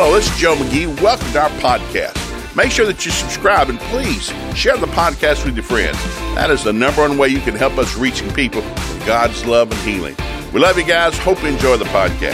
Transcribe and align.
Hello, 0.00 0.14
this 0.14 0.30
is 0.32 0.38
Joe 0.38 0.54
McGee. 0.54 1.02
Welcome 1.02 1.32
to 1.32 1.40
our 1.40 1.50
podcast. 1.58 2.54
Make 2.54 2.70
sure 2.70 2.86
that 2.86 3.04
you 3.04 3.10
subscribe 3.10 3.68
and 3.68 3.80
please 3.80 4.32
share 4.54 4.76
the 4.76 4.86
podcast 4.86 5.44
with 5.44 5.56
your 5.56 5.64
friends. 5.64 6.00
That 6.36 6.52
is 6.52 6.62
the 6.62 6.72
number 6.72 7.00
one 7.00 7.18
way 7.18 7.26
you 7.26 7.40
can 7.40 7.56
help 7.56 7.76
us 7.78 7.96
reaching 7.96 8.32
people 8.32 8.60
with 8.60 9.04
God's 9.04 9.44
love 9.44 9.72
and 9.72 9.80
healing. 9.80 10.14
We 10.52 10.60
love 10.60 10.78
you 10.78 10.84
guys. 10.84 11.18
Hope 11.18 11.42
you 11.42 11.48
enjoy 11.48 11.78
the 11.78 11.84
podcast. 11.86 12.30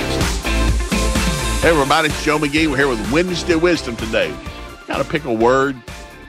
Hey, 1.62 1.70
everybody, 1.70 2.08
it's 2.08 2.22
Joe 2.22 2.38
McGee. 2.38 2.70
We're 2.70 2.76
here 2.76 2.86
with 2.86 3.10
Wednesday 3.10 3.54
Wisdom 3.54 3.96
today. 3.96 4.36
Got 4.86 4.98
to 4.98 5.04
pick 5.10 5.24
a 5.24 5.32
word, 5.32 5.74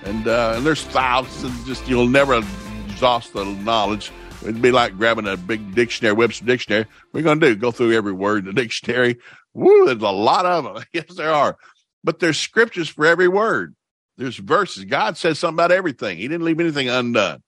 and, 0.06 0.26
uh, 0.30 0.54
and 0.56 0.66
there's 0.66 0.86
thousands. 0.86 1.66
Just 1.66 1.86
you'll 1.86 2.08
never 2.08 2.42
exhaust 2.86 3.34
the 3.34 3.44
knowledge. 3.44 4.10
It'd 4.42 4.62
be 4.62 4.72
like 4.72 4.98
grabbing 4.98 5.28
a 5.28 5.36
big 5.36 5.76
dictionary, 5.76 6.14
Webster 6.14 6.46
dictionary. 6.46 6.86
We're 7.12 7.24
going 7.24 7.42
to 7.42 7.48
do 7.48 7.56
go 7.58 7.72
through 7.72 7.92
every 7.92 8.14
word 8.14 8.48
in 8.48 8.56
the 8.56 8.62
dictionary. 8.62 9.18
Woo, 9.56 9.86
there's 9.86 10.02
a 10.02 10.10
lot 10.10 10.46
of 10.46 10.64
them. 10.66 10.84
Yes, 10.94 11.16
there 11.16 11.34
are. 11.34 11.58
But 12.04 12.20
there's 12.20 12.38
scriptures 12.38 12.90
for 12.90 13.06
every 13.06 13.28
word. 13.28 13.76
There's 14.18 14.38
verses. 14.38 14.86
God 14.86 15.18
says 15.18 15.40
something 15.40 15.56
about 15.56 15.72
everything. 15.72 16.18
He 16.18 16.28
didn't 16.28 16.46
leave 16.46 16.60
anything 16.60 16.90
undone. 16.90 17.42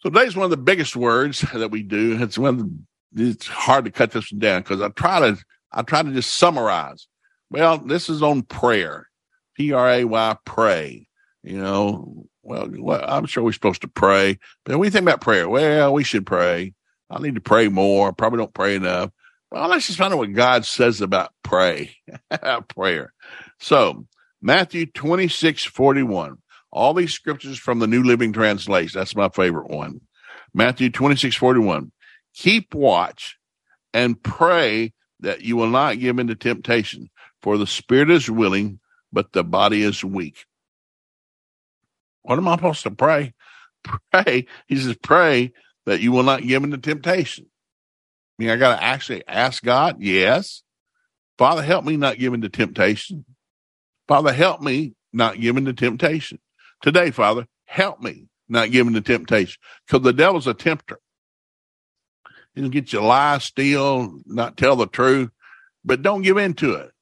So 0.00 0.10
today's 0.10 0.36
one 0.36 0.44
of 0.44 0.50
the 0.50 0.56
biggest 0.56 0.94
words 0.94 1.40
that 1.54 1.70
we 1.70 1.82
do. 1.82 2.22
It's 2.22 2.38
one 2.38 2.86
the, 3.12 3.30
it's 3.30 3.46
hard 3.46 3.86
to 3.86 3.90
cut 3.90 4.12
this 4.12 4.30
one 4.30 4.38
down 4.38 4.62
because 4.62 4.80
I 4.80 4.88
try 4.90 5.20
to 5.20 5.38
I 5.72 5.82
try 5.82 6.02
to 6.02 6.12
just 6.12 6.34
summarize. 6.34 7.08
Well, 7.50 7.78
this 7.78 8.08
is 8.08 8.22
on 8.22 8.42
prayer. 8.42 9.08
P 9.56 9.72
R 9.72 9.90
A 9.90 10.04
Y 10.04 10.36
pray. 10.44 11.06
You 11.42 11.58
know, 11.58 12.26
well, 12.42 12.68
well, 12.70 13.04
I'm 13.06 13.26
sure 13.26 13.42
we're 13.42 13.52
supposed 13.52 13.82
to 13.82 13.88
pray, 13.88 14.38
but 14.64 14.72
when 14.72 14.80
we 14.80 14.90
think 14.90 15.04
about 15.04 15.22
prayer, 15.22 15.48
well, 15.48 15.92
we 15.94 16.04
should 16.04 16.26
pray. 16.26 16.74
I 17.10 17.20
need 17.20 17.34
to 17.34 17.40
pray 17.40 17.68
more. 17.68 18.12
Probably 18.12 18.38
don't 18.38 18.54
pray 18.54 18.76
enough. 18.76 19.10
Well, 19.50 19.68
let's 19.68 19.86
just 19.86 19.98
find 19.98 20.12
out 20.12 20.18
what 20.18 20.32
God 20.32 20.64
says 20.64 21.00
about 21.00 21.32
pray, 21.42 21.96
prayer. 22.68 23.12
So 23.58 24.06
Matthew 24.40 24.86
26, 24.86 25.64
41. 25.64 26.38
All 26.72 26.94
these 26.94 27.12
scriptures 27.12 27.58
from 27.58 27.80
the 27.80 27.88
New 27.88 28.04
Living 28.04 28.32
Translation. 28.32 28.98
That's 28.98 29.16
my 29.16 29.28
favorite 29.28 29.68
one. 29.68 30.00
Matthew 30.54 30.90
26, 30.90 31.34
41. 31.34 31.90
Keep 32.34 32.74
watch 32.74 33.38
and 33.92 34.22
pray 34.22 34.92
that 35.20 35.42
you 35.42 35.56
will 35.56 35.68
not 35.68 35.98
give 35.98 36.18
into 36.18 36.36
temptation, 36.36 37.10
for 37.42 37.58
the 37.58 37.66
spirit 37.66 38.10
is 38.10 38.30
willing, 38.30 38.78
but 39.12 39.32
the 39.32 39.42
body 39.42 39.82
is 39.82 40.04
weak. 40.04 40.46
What 42.22 42.38
am 42.38 42.48
I 42.48 42.56
supposed 42.56 42.82
to 42.84 42.90
pray? 42.90 43.34
Pray. 44.12 44.46
He 44.68 44.76
says, 44.76 44.94
pray 45.02 45.52
that 45.86 46.00
you 46.00 46.12
will 46.12 46.22
not 46.22 46.42
give 46.42 46.62
into 46.62 46.76
temptation. 46.76 47.46
I 48.40 48.42
mean, 48.42 48.50
I 48.52 48.56
got 48.56 48.76
to 48.76 48.82
actually 48.82 49.22
ask 49.28 49.62
God. 49.62 49.96
Yes. 50.00 50.62
Father, 51.36 51.60
help 51.62 51.84
me 51.84 51.98
not 51.98 52.18
give 52.18 52.32
into 52.32 52.48
temptation. 52.48 53.26
Father, 54.08 54.32
help 54.32 54.62
me 54.62 54.94
not 55.12 55.38
give 55.38 55.58
into 55.58 55.74
temptation. 55.74 56.38
Today, 56.80 57.10
Father, 57.10 57.46
help 57.66 58.00
me 58.00 58.28
not 58.48 58.70
give 58.70 58.86
into 58.86 59.02
temptation 59.02 59.60
because 59.86 60.02
the 60.02 60.14
devil's 60.14 60.46
a 60.46 60.54
tempter. 60.54 60.98
He'll 62.54 62.70
get 62.70 62.94
you 62.94 63.02
lie, 63.02 63.36
steal, 63.36 64.18
not 64.24 64.56
tell 64.56 64.74
the 64.74 64.86
truth, 64.86 65.28
but 65.84 66.00
don't 66.00 66.22
give 66.22 66.38
in 66.38 66.54
to 66.54 66.76
it. 66.76 66.92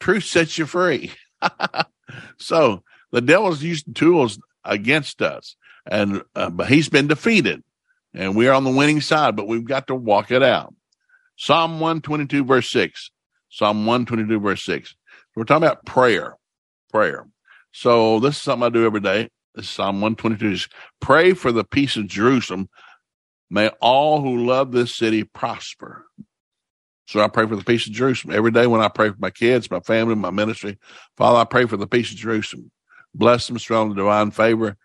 Truth 0.00 0.24
sets 0.24 0.58
you 0.58 0.66
free. 0.66 1.12
so 2.38 2.82
the 3.12 3.20
devil's 3.20 3.62
using 3.62 3.94
tools 3.94 4.40
against 4.64 5.22
us, 5.22 5.54
and 5.86 6.22
uh, 6.34 6.50
but 6.50 6.68
he's 6.68 6.88
been 6.88 7.06
defeated, 7.06 7.62
and 8.14 8.36
we're 8.36 8.52
on 8.52 8.64
the 8.64 8.70
winning 8.70 9.00
side. 9.00 9.36
But 9.36 9.48
we've 9.48 9.64
got 9.64 9.86
to 9.88 9.94
walk 9.94 10.30
it 10.30 10.42
out. 10.42 10.74
Psalm 11.36 11.80
one 11.80 12.00
twenty 12.00 12.26
two 12.26 12.44
verse 12.44 12.70
six. 12.70 13.10
Psalm 13.48 13.86
one 13.86 14.06
twenty 14.06 14.26
two 14.26 14.40
verse 14.40 14.64
six. 14.64 14.94
We're 15.34 15.44
talking 15.44 15.64
about 15.64 15.84
prayer, 15.86 16.36
prayer. 16.90 17.26
So 17.72 18.20
this 18.20 18.36
is 18.36 18.42
something 18.42 18.66
I 18.66 18.70
do 18.70 18.84
every 18.84 19.00
day. 19.00 19.30
This 19.54 19.66
is 19.66 19.70
Psalm 19.70 20.00
one 20.00 20.16
twenty 20.16 20.36
two. 20.36 20.56
Pray 21.00 21.32
for 21.34 21.52
the 21.52 21.64
peace 21.64 21.96
of 21.96 22.06
Jerusalem. 22.06 22.68
May 23.50 23.68
all 23.80 24.22
who 24.22 24.46
love 24.46 24.72
this 24.72 24.94
city 24.94 25.24
prosper. 25.24 26.06
So 27.06 27.20
I 27.20 27.28
pray 27.28 27.46
for 27.46 27.56
the 27.56 27.64
peace 27.64 27.86
of 27.86 27.92
Jerusalem 27.92 28.34
every 28.34 28.50
day 28.50 28.66
when 28.66 28.80
I 28.80 28.88
pray 28.88 29.10
for 29.10 29.16
my 29.18 29.30
kids, 29.30 29.70
my 29.70 29.80
family, 29.80 30.14
my 30.14 30.30
ministry. 30.30 30.78
Father, 31.18 31.38
I 31.38 31.44
pray 31.44 31.66
for 31.66 31.76
the 31.76 31.86
peace 31.86 32.10
of 32.10 32.16
Jerusalem 32.16 32.70
bless 33.14 33.46
them, 33.46 33.58
strong 33.58 33.94
divine 33.94 34.30
favor. 34.30 34.76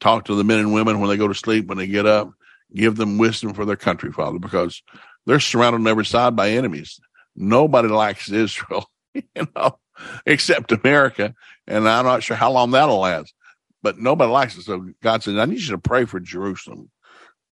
Talk 0.00 0.26
to 0.26 0.34
the 0.34 0.44
men 0.44 0.58
and 0.60 0.72
women 0.72 1.00
when 1.00 1.10
they 1.10 1.16
go 1.16 1.28
to 1.28 1.34
sleep, 1.34 1.66
when 1.66 1.78
they 1.78 1.86
get 1.86 2.06
up. 2.06 2.30
Give 2.74 2.96
them 2.96 3.18
wisdom 3.18 3.52
for 3.52 3.64
their 3.64 3.76
country, 3.76 4.12
Father, 4.12 4.38
because 4.38 4.82
they're 5.26 5.40
surrounded 5.40 5.80
on 5.80 5.88
every 5.88 6.06
side 6.06 6.34
by 6.34 6.50
enemies. 6.50 7.00
Nobody 7.36 7.88
likes 7.88 8.30
Israel, 8.32 8.90
you 9.14 9.46
know, 9.54 9.78
except 10.26 10.72
America. 10.72 11.34
And 11.66 11.88
I'm 11.88 12.04
not 12.06 12.22
sure 12.22 12.36
how 12.36 12.50
long 12.50 12.70
that'll 12.70 13.00
last, 13.00 13.34
but 13.82 13.98
nobody 13.98 14.30
likes 14.30 14.56
it. 14.56 14.62
So 14.62 14.88
God 15.02 15.22
says, 15.22 15.36
I 15.36 15.44
need 15.44 15.60
you 15.60 15.72
to 15.72 15.78
pray 15.78 16.06
for 16.06 16.18
Jerusalem, 16.18 16.90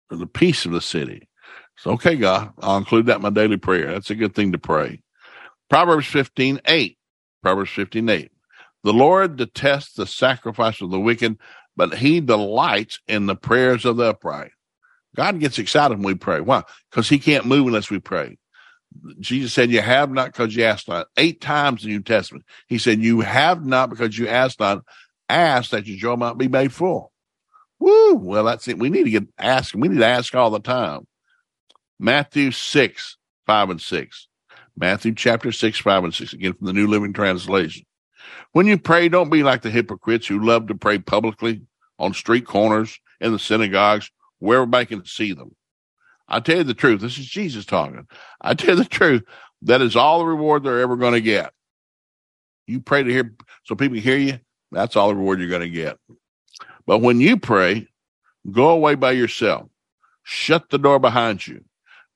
for 0.08 0.16
the 0.16 0.26
peace 0.26 0.66
of 0.66 0.72
the 0.72 0.80
city. 0.80 1.28
So, 1.76 1.92
okay, 1.92 2.16
God, 2.16 2.52
I'll 2.60 2.78
include 2.78 3.06
that 3.06 3.16
in 3.16 3.22
my 3.22 3.30
daily 3.30 3.56
prayer. 3.56 3.92
That's 3.92 4.10
a 4.10 4.14
good 4.14 4.34
thing 4.34 4.52
to 4.52 4.58
pray. 4.58 5.02
Proverbs 5.70 6.06
15, 6.06 6.60
8. 6.64 6.98
Proverbs 7.42 7.70
15, 7.70 8.08
8. 8.08 8.32
The 8.84 8.92
Lord 8.92 9.36
detests 9.36 9.94
the 9.94 10.06
sacrifice 10.06 10.80
of 10.80 10.90
the 10.90 11.00
wicked, 11.00 11.38
but 11.76 11.94
he 11.94 12.20
delights 12.20 13.00
in 13.08 13.26
the 13.26 13.34
prayers 13.34 13.84
of 13.84 13.96
the 13.96 14.10
upright. 14.10 14.52
God 15.16 15.40
gets 15.40 15.58
excited 15.58 15.98
when 15.98 16.06
we 16.06 16.14
pray. 16.14 16.40
Why? 16.40 16.62
Because 16.90 17.08
he 17.08 17.18
can't 17.18 17.46
move 17.46 17.66
unless 17.66 17.90
we 17.90 17.98
pray. 17.98 18.36
Jesus 19.18 19.52
said, 19.52 19.70
You 19.70 19.80
have 19.80 20.10
not 20.10 20.32
because 20.32 20.54
you 20.54 20.64
ask 20.64 20.86
not. 20.86 21.06
Eight 21.16 21.40
times 21.40 21.82
in 21.82 21.90
the 21.90 21.96
New 21.96 22.02
Testament, 22.02 22.44
he 22.68 22.78
said, 22.78 23.00
You 23.00 23.20
have 23.22 23.64
not 23.64 23.90
because 23.90 24.18
you 24.18 24.28
ask 24.28 24.60
not. 24.60 24.82
Ask 25.28 25.70
that 25.70 25.86
your 25.86 25.96
joy 25.96 26.16
might 26.16 26.36
be 26.36 26.48
made 26.48 26.72
full. 26.72 27.10
Woo! 27.78 28.14
Well, 28.14 28.44
that's 28.44 28.68
it. 28.68 28.78
We 28.78 28.90
need 28.90 29.04
to 29.04 29.10
get 29.10 29.24
asking. 29.38 29.80
We 29.80 29.88
need 29.88 29.98
to 29.98 30.06
ask 30.06 30.34
all 30.34 30.50
the 30.50 30.60
time. 30.60 31.06
Matthew 31.98 32.50
6, 32.50 33.16
5 33.46 33.70
and 33.70 33.80
6. 33.80 34.28
Matthew 34.76 35.14
chapter 35.14 35.52
6, 35.52 35.78
5 35.78 36.04
and 36.04 36.14
6. 36.14 36.32
Again 36.34 36.52
from 36.52 36.66
the 36.66 36.72
New 36.72 36.86
Living 36.86 37.12
Translation. 37.12 37.86
When 38.52 38.66
you 38.66 38.78
pray, 38.78 39.08
don't 39.08 39.30
be 39.30 39.42
like 39.42 39.62
the 39.62 39.70
hypocrites 39.70 40.26
who 40.26 40.44
love 40.44 40.68
to 40.68 40.74
pray 40.74 40.98
publicly 40.98 41.62
on 41.98 42.14
street 42.14 42.46
corners, 42.46 42.98
in 43.20 43.32
the 43.32 43.38
synagogues, 43.38 44.10
where 44.38 44.58
everybody 44.58 44.86
can 44.86 45.04
see 45.04 45.32
them. 45.32 45.54
I 46.28 46.40
tell 46.40 46.58
you 46.58 46.64
the 46.64 46.74
truth. 46.74 47.00
This 47.00 47.18
is 47.18 47.26
Jesus 47.26 47.64
talking. 47.64 48.06
I 48.40 48.54
tell 48.54 48.76
you 48.76 48.82
the 48.82 48.88
truth. 48.88 49.24
That 49.62 49.82
is 49.82 49.96
all 49.96 50.18
the 50.18 50.26
reward 50.26 50.62
they're 50.62 50.80
ever 50.80 50.96
going 50.96 51.14
to 51.14 51.20
get. 51.20 51.52
You 52.66 52.80
pray 52.80 53.02
to 53.02 53.10
hear 53.10 53.34
so 53.64 53.74
people 53.74 53.98
hear 53.98 54.16
you. 54.16 54.40
That's 54.72 54.96
all 54.96 55.08
the 55.08 55.14
reward 55.14 55.38
you're 55.38 55.48
going 55.48 55.62
to 55.62 55.68
get. 55.68 55.98
But 56.86 56.98
when 56.98 57.20
you 57.20 57.36
pray, 57.36 57.88
go 58.50 58.70
away 58.70 58.94
by 58.94 59.12
yourself. 59.12 59.68
Shut 60.22 60.70
the 60.70 60.78
door 60.78 60.98
behind 60.98 61.46
you. 61.46 61.64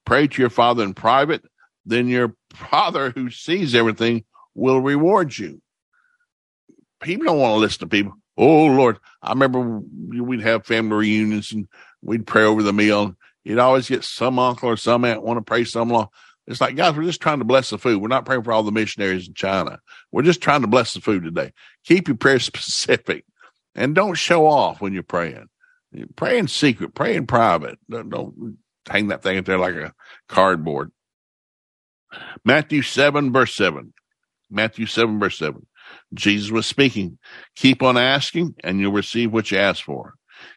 Pray 0.05 0.27
to 0.27 0.43
your 0.43 0.51
father 0.51 0.83
in 0.83 0.95
private. 0.95 1.45
Then 1.85 2.09
your 2.09 2.35
father 2.55 3.11
who 3.11 3.31
sees 3.31 3.75
everything 3.75 4.25
will 4.55 4.81
reward 4.81 5.37
you 5.39 5.61
people 7.01 7.27
don't 7.27 7.39
want 7.39 7.55
to 7.55 7.59
listen 7.59 7.81
to 7.81 7.87
people. 7.87 8.15
Oh 8.37 8.67
Lord, 8.67 8.99
I 9.23 9.31
remember 9.31 9.81
we'd 10.09 10.43
have 10.43 10.67
family 10.67 10.97
reunions 10.97 11.53
and 11.53 11.69
we'd 12.03 12.27
pray 12.27 12.45
over 12.45 12.63
the 12.63 12.73
meal. 12.73 13.15
You'd 13.45 13.59
always 13.59 13.89
get 13.89 14.05
some 14.05 14.39
uncle 14.39 14.69
or 14.69 14.77
some 14.77 15.05
aunt 15.05 15.23
want 15.23 15.39
to 15.39 15.43
pray 15.43 15.65
some 15.65 15.89
long. 15.89 16.09
It's 16.47 16.61
like, 16.61 16.77
guys, 16.77 16.97
we're 16.97 17.05
just 17.05 17.21
trying 17.21 17.41
to 17.41 17.45
bless 17.45 17.71
the 17.71 17.79
food. 17.79 18.01
We're 18.01 18.09
not 18.09 18.25
praying 18.25 18.43
for 18.43 18.53
all 18.53 18.63
the 18.63 18.73
missionaries 18.73 19.29
in 19.29 19.35
China. 19.35 19.81
We're 20.13 20.23
just 20.23 20.41
trying 20.41 20.63
to 20.63 20.67
bless 20.67 20.95
the 20.95 21.01
food 21.01 21.25
today. 21.25 21.53
Keep 21.85 22.09
your 22.09 22.17
prayer 22.17 22.39
specific 22.39 23.25
and 23.75 23.95
don't 23.95 24.15
show 24.15 24.47
off 24.47 24.81
when 24.81 24.93
you're 24.93 25.03
praying. 25.03 25.49
Pray 26.17 26.39
in 26.39 26.49
secret, 26.49 26.95
pray 26.95 27.17
in 27.17 27.27
private. 27.27 27.79
Don't, 27.89 28.11
don't 28.11 28.59
hang 28.89 29.09
that 29.09 29.23
thing 29.23 29.39
up 29.39 29.45
there 29.45 29.59
like 29.59 29.75
a 29.75 29.95
cardboard. 30.29 30.91
Matthew 32.45 32.83
7, 32.83 33.33
verse 33.33 33.55
7. 33.55 33.93
Matthew 34.51 34.87
7, 34.87 35.19
verse 35.19 35.39
7. 35.39 35.67
Jesus 36.15 36.51
was 36.51 36.67
speaking. 36.67 37.19
Keep 37.57 37.83
on 37.83 37.97
asking 37.97 38.55
and 38.65 38.81
you'll 38.81 38.93
receive 38.93 39.33
what 39.33 39.51
you 39.51 39.59
ask 39.59 39.85
for. 39.85 40.15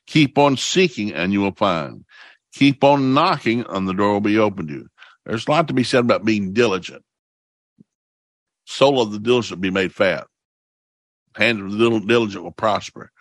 Keep 0.07 0.37
on 0.37 0.57
seeking 0.57 1.13
and 1.13 1.33
you 1.33 1.41
will 1.41 1.53
find. 1.53 2.05
Keep 2.53 2.83
on 2.83 3.13
knocking 3.13 3.65
and 3.69 3.87
the 3.87 3.93
door 3.93 4.13
will 4.13 4.21
be 4.21 4.37
opened 4.37 4.69
to 4.69 4.73
you. 4.75 4.87
There's 5.25 5.47
a 5.47 5.51
lot 5.51 5.67
to 5.67 5.73
be 5.73 5.83
said 5.83 6.01
about 6.01 6.25
being 6.25 6.53
diligent. 6.53 7.03
Soul 8.65 9.01
of 9.01 9.11
the 9.11 9.19
diligent 9.19 9.57
will 9.57 9.61
be 9.61 9.69
made 9.69 9.93
fat. 9.93 10.27
Hand 11.35 11.61
of 11.61 11.71
the 11.71 11.99
diligent 12.01 12.43
will 12.43 12.51
prosper. 12.51 13.11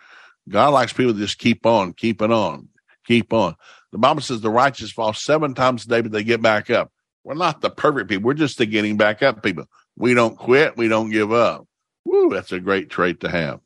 God 0.49 0.69
likes 0.69 0.93
people 0.93 1.13
to 1.13 1.19
just 1.19 1.37
keep 1.37 1.65
on, 1.65 1.93
keep 1.93 2.21
it 2.21 2.31
on, 2.31 2.69
keep 3.05 3.31
on. 3.31 3.55
The 3.91 3.97
Bible 3.97 4.21
says 4.21 4.41
the 4.41 4.49
righteous 4.49 4.91
fall 4.91 5.13
seven 5.13 5.53
times 5.53 5.85
a 5.85 5.89
day, 5.89 6.01
but 6.01 6.11
they 6.11 6.23
get 6.23 6.41
back 6.41 6.69
up. 6.69 6.91
We're 7.23 7.35
not 7.35 7.61
the 7.61 7.69
perfect 7.69 8.09
people. 8.09 8.25
We're 8.25 8.33
just 8.33 8.57
the 8.57 8.65
getting 8.65 8.97
back 8.97 9.21
up 9.21 9.43
people. 9.43 9.65
We 9.95 10.13
don't 10.13 10.37
quit. 10.37 10.77
We 10.77 10.87
don't 10.87 11.11
give 11.11 11.31
up. 11.31 11.67
Woo, 12.05 12.29
that's 12.29 12.51
a 12.51 12.59
great 12.59 12.89
trait 12.89 13.21
to 13.21 13.29
have. 13.29 13.59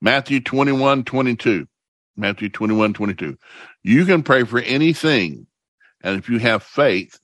Matthew 0.00 0.40
21, 0.40 1.04
22. 1.04 1.66
Matthew 2.16 2.48
21, 2.48 2.92
22. 2.92 3.38
You 3.82 4.04
can 4.04 4.22
pray 4.22 4.44
for 4.44 4.60
anything, 4.60 5.46
and 6.02 6.18
if 6.18 6.28
you 6.28 6.38
have 6.38 6.62
faith, 6.62 7.18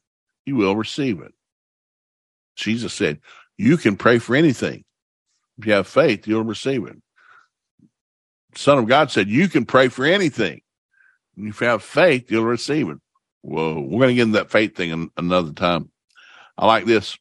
you 0.46 0.56
will 0.56 0.76
receive 0.76 1.20
it. 1.20 1.32
Jesus 2.56 2.94
said, 2.94 3.20
You 3.56 3.76
can 3.76 3.96
pray 3.96 4.18
for 4.18 4.34
anything. 4.34 4.84
If 5.58 5.66
you 5.66 5.72
have 5.72 5.86
faith, 5.86 6.26
you'll 6.26 6.44
receive 6.44 6.86
it. 6.86 6.96
Son 8.54 8.78
of 8.78 8.86
God 8.86 9.10
said, 9.10 9.28
You 9.28 9.48
can 9.48 9.66
pray 9.66 9.88
for 9.88 10.04
anything. 10.04 10.62
If 11.36 11.60
you 11.60 11.66
have 11.66 11.82
faith, 11.82 12.30
you'll 12.30 12.44
receive 12.44 12.88
it. 12.88 12.98
Whoa, 13.42 13.80
we're 13.80 14.00
going 14.00 14.08
to 14.08 14.14
get 14.14 14.22
into 14.22 14.38
that 14.38 14.50
faith 14.50 14.76
thing 14.76 15.10
another 15.16 15.52
time. 15.52 15.90
I 16.56 16.66
like 16.66 16.84
this. 16.86 17.16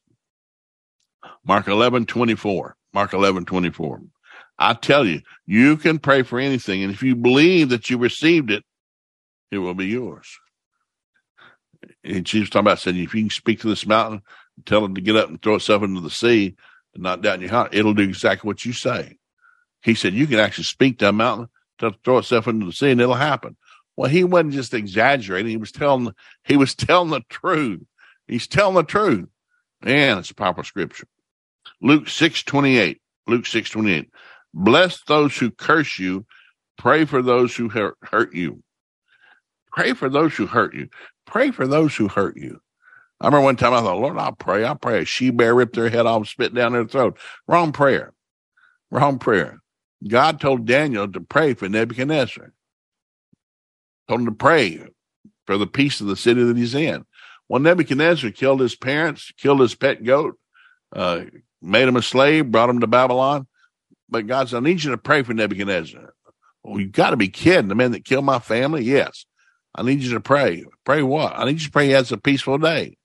Mark 1.44 1.68
11, 1.68 2.06
24. 2.06 2.76
Mark 2.92 3.12
11, 3.12 3.44
24. 3.44 4.02
I 4.58 4.74
tell 4.74 5.06
you, 5.06 5.20
you 5.46 5.76
can 5.76 5.98
pray 5.98 6.22
for 6.22 6.38
anything. 6.38 6.82
And 6.82 6.92
if 6.92 7.02
you 7.02 7.14
believe 7.14 7.68
that 7.68 7.90
you 7.90 7.98
received 7.98 8.50
it, 8.50 8.64
it 9.50 9.58
will 9.58 9.74
be 9.74 9.86
yours. 9.86 10.38
And 12.02 12.26
Jesus 12.26 12.50
talking 12.50 12.66
about 12.66 12.80
saying, 12.80 12.96
if 12.96 13.14
you 13.14 13.22
can 13.22 13.30
speak 13.30 13.60
to 13.60 13.68
this 13.68 13.86
mountain, 13.86 14.22
tell 14.66 14.84
it 14.84 14.94
to 14.94 15.00
get 15.00 15.16
up 15.16 15.28
and 15.28 15.40
throw 15.40 15.54
itself 15.54 15.82
into 15.82 16.00
the 16.00 16.10
sea, 16.10 16.56
and 16.94 17.02
not 17.02 17.22
doubt 17.22 17.36
in 17.36 17.42
your 17.42 17.50
heart, 17.50 17.74
it'll 17.74 17.94
do 17.94 18.02
exactly 18.02 18.48
what 18.48 18.64
you 18.64 18.72
say. 18.72 19.16
He 19.82 19.94
said, 19.94 20.14
you 20.14 20.26
can 20.26 20.40
actually 20.40 20.64
speak 20.64 20.98
to 20.98 21.08
a 21.08 21.12
mountain 21.12 21.48
to 21.78 21.94
throw 22.04 22.18
itself 22.18 22.48
into 22.48 22.66
the 22.66 22.72
sea 22.72 22.90
and 22.90 23.00
it'll 23.00 23.14
happen. 23.14 23.56
Well, 23.96 24.10
he 24.10 24.24
wasn't 24.24 24.54
just 24.54 24.74
exaggerating. 24.74 25.50
He 25.50 25.56
was 25.56 25.72
telling, 25.72 26.12
he 26.44 26.56
was 26.56 26.74
telling 26.74 27.10
the 27.10 27.22
truth. 27.28 27.82
He's 28.26 28.46
telling 28.46 28.74
the 28.74 28.82
truth. 28.82 29.28
And 29.82 30.18
it's 30.18 30.30
a 30.30 30.34
powerful 30.34 30.64
scripture. 30.64 31.06
Luke 31.80 32.08
6 32.08 32.42
28. 32.42 33.00
Luke 33.26 33.46
6 33.46 33.70
28. 33.70 34.10
Bless 34.54 35.02
those 35.04 35.36
who 35.36 35.50
curse 35.50 35.98
you. 35.98 36.26
Pray 36.76 37.04
for 37.04 37.22
those 37.22 37.54
who 37.54 37.68
hurt, 37.68 38.34
you. 38.34 38.62
Pray 39.72 39.92
for 39.92 40.08
those 40.08 40.34
who 40.34 40.46
hurt 40.46 40.74
you. 40.74 40.88
Pray 41.26 41.50
for 41.50 41.66
those 41.66 41.94
who 41.96 42.08
hurt 42.08 42.36
you. 42.36 42.60
I 43.20 43.26
remember 43.26 43.44
one 43.44 43.56
time 43.56 43.74
I 43.74 43.80
thought, 43.80 43.98
Lord, 43.98 44.16
I'll 44.16 44.32
pray. 44.32 44.64
I'll 44.64 44.76
pray 44.76 45.02
a 45.02 45.04
she 45.04 45.30
bear 45.30 45.54
ripped 45.54 45.74
their 45.74 45.90
head 45.90 46.06
off, 46.06 46.28
spit 46.28 46.54
down 46.54 46.72
their 46.72 46.86
throat. 46.86 47.18
Wrong 47.48 47.72
prayer. 47.72 48.14
Wrong 48.90 49.18
prayer. 49.18 49.58
God 50.06 50.40
told 50.40 50.66
Daniel 50.66 51.10
to 51.10 51.20
pray 51.20 51.54
for 51.54 51.68
Nebuchadnezzar. 51.68 52.52
Told 54.08 54.20
him 54.20 54.26
to 54.26 54.32
pray 54.32 54.84
for 55.46 55.58
the 55.58 55.66
peace 55.66 56.00
of 56.00 56.06
the 56.06 56.16
city 56.16 56.44
that 56.44 56.56
he's 56.56 56.74
in. 56.74 57.04
Well, 57.48 57.60
Nebuchadnezzar 57.60 58.30
killed 58.30 58.60
his 58.60 58.76
parents, 58.76 59.32
killed 59.36 59.60
his 59.60 59.74
pet 59.74 60.04
goat, 60.04 60.38
uh, 60.94 61.22
made 61.60 61.88
him 61.88 61.96
a 61.96 62.02
slave, 62.02 62.50
brought 62.50 62.70
him 62.70 62.80
to 62.80 62.86
Babylon. 62.86 63.46
But 64.08 64.26
God 64.26 64.48
said, 64.48 64.58
I 64.58 64.60
need 64.60 64.82
you 64.82 64.90
to 64.92 64.98
pray 64.98 65.22
for 65.22 65.34
Nebuchadnezzar. 65.34 66.14
Well, 66.62 66.80
you 66.80 66.88
got 66.88 67.10
to 67.10 67.16
be 67.16 67.28
kidding. 67.28 67.68
The 67.68 67.74
man 67.74 67.92
that 67.92 68.04
killed 68.04 68.24
my 68.24 68.38
family? 68.38 68.84
Yes. 68.84 69.26
I 69.74 69.82
need 69.82 70.02
you 70.02 70.14
to 70.14 70.20
pray. 70.20 70.64
Pray 70.84 71.02
what? 71.02 71.34
I 71.36 71.44
need 71.44 71.60
you 71.60 71.66
to 71.66 71.70
pray 71.70 71.86
he 71.86 71.92
has 71.92 72.10
a 72.10 72.16
peaceful 72.16 72.58
day. 72.58 72.96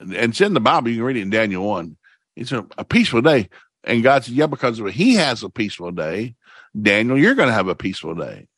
And, 0.00 0.14
it's 0.14 0.40
in 0.40 0.54
the 0.54 0.60
Bible. 0.60 0.90
You 0.90 0.96
can 0.96 1.04
read 1.04 1.16
it 1.16 1.22
in 1.22 1.30
Daniel 1.30 1.66
1. 1.66 1.96
It's 2.36 2.52
a, 2.52 2.66
a 2.78 2.84
peaceful 2.84 3.20
day. 3.20 3.48
And 3.84 4.02
God 4.02 4.24
said, 4.24 4.34
yeah, 4.34 4.46
because 4.46 4.78
he 4.78 5.14
has 5.14 5.42
a 5.42 5.50
peaceful 5.50 5.90
day, 5.90 6.34
Daniel, 6.80 7.18
you're 7.18 7.34
going 7.34 7.48
to 7.48 7.54
have 7.54 7.68
a 7.68 7.74
peaceful 7.74 8.14
day. 8.14 8.48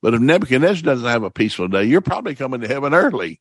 But 0.00 0.14
if 0.14 0.20
Nebuchadnezzar 0.20 0.82
doesn't 0.82 1.08
have 1.08 1.22
a 1.22 1.30
peaceful 1.30 1.68
day, 1.68 1.84
you're 1.84 2.00
probably 2.00 2.34
coming 2.34 2.60
to 2.60 2.68
heaven 2.68 2.92
early. 2.92 3.40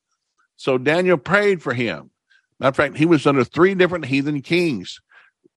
So 0.56 0.78
Daniel 0.78 1.18
prayed 1.18 1.62
for 1.62 1.74
him. 1.74 2.12
Matter 2.60 2.70
of 2.70 2.76
fact, 2.76 2.98
he 2.98 3.08
was 3.08 3.26
under 3.26 3.44
three 3.44 3.74
different 3.74 4.06
heathen 4.06 4.42
kings. 4.42 5.02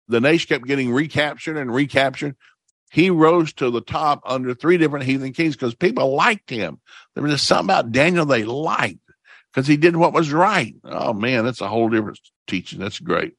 The 0.09 0.21
nation 0.21 0.49
kept 0.49 0.67
getting 0.67 0.93
recaptured 0.93 1.57
and 1.57 1.73
recaptured. 1.73 2.37
He 2.91 3.11
rose 3.11 3.53
to 3.55 3.71
the 3.71 3.81
top 3.81 4.23
under 4.25 4.55
three 4.55 4.79
different 4.79 5.07
heathen 5.07 5.33
kings 5.33 5.57
because 5.57 5.75
people 5.75 6.15
liked 6.15 6.51
him. 6.51 6.81
There 7.15 7.23
was 7.23 7.33
just 7.33 7.47
something 7.47 7.67
about 7.67 7.93
Daniel 7.93 8.25
they 8.25 8.45
liked 8.45 9.01
because 9.53 9.67
he 9.67 9.77
did 9.77 9.97
what 9.97 10.13
was 10.13 10.33
right. 10.33 10.75
Oh 10.85 11.13
man, 11.13 11.45
that's 11.45 11.61
a 11.61 11.69
whole 11.69 11.89
different 11.89 12.21
teaching. 12.47 12.79
That's 12.79 13.01
great. 13.01 13.35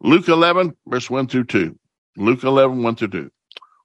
Luke 0.00 0.28
11, 0.28 0.76
verse 0.86 1.10
1 1.10 1.26
through 1.26 1.44
2. 1.44 1.78
Luke 2.16 2.44
11, 2.44 2.82
1 2.82 2.96
through 2.96 3.08
2. 3.08 3.30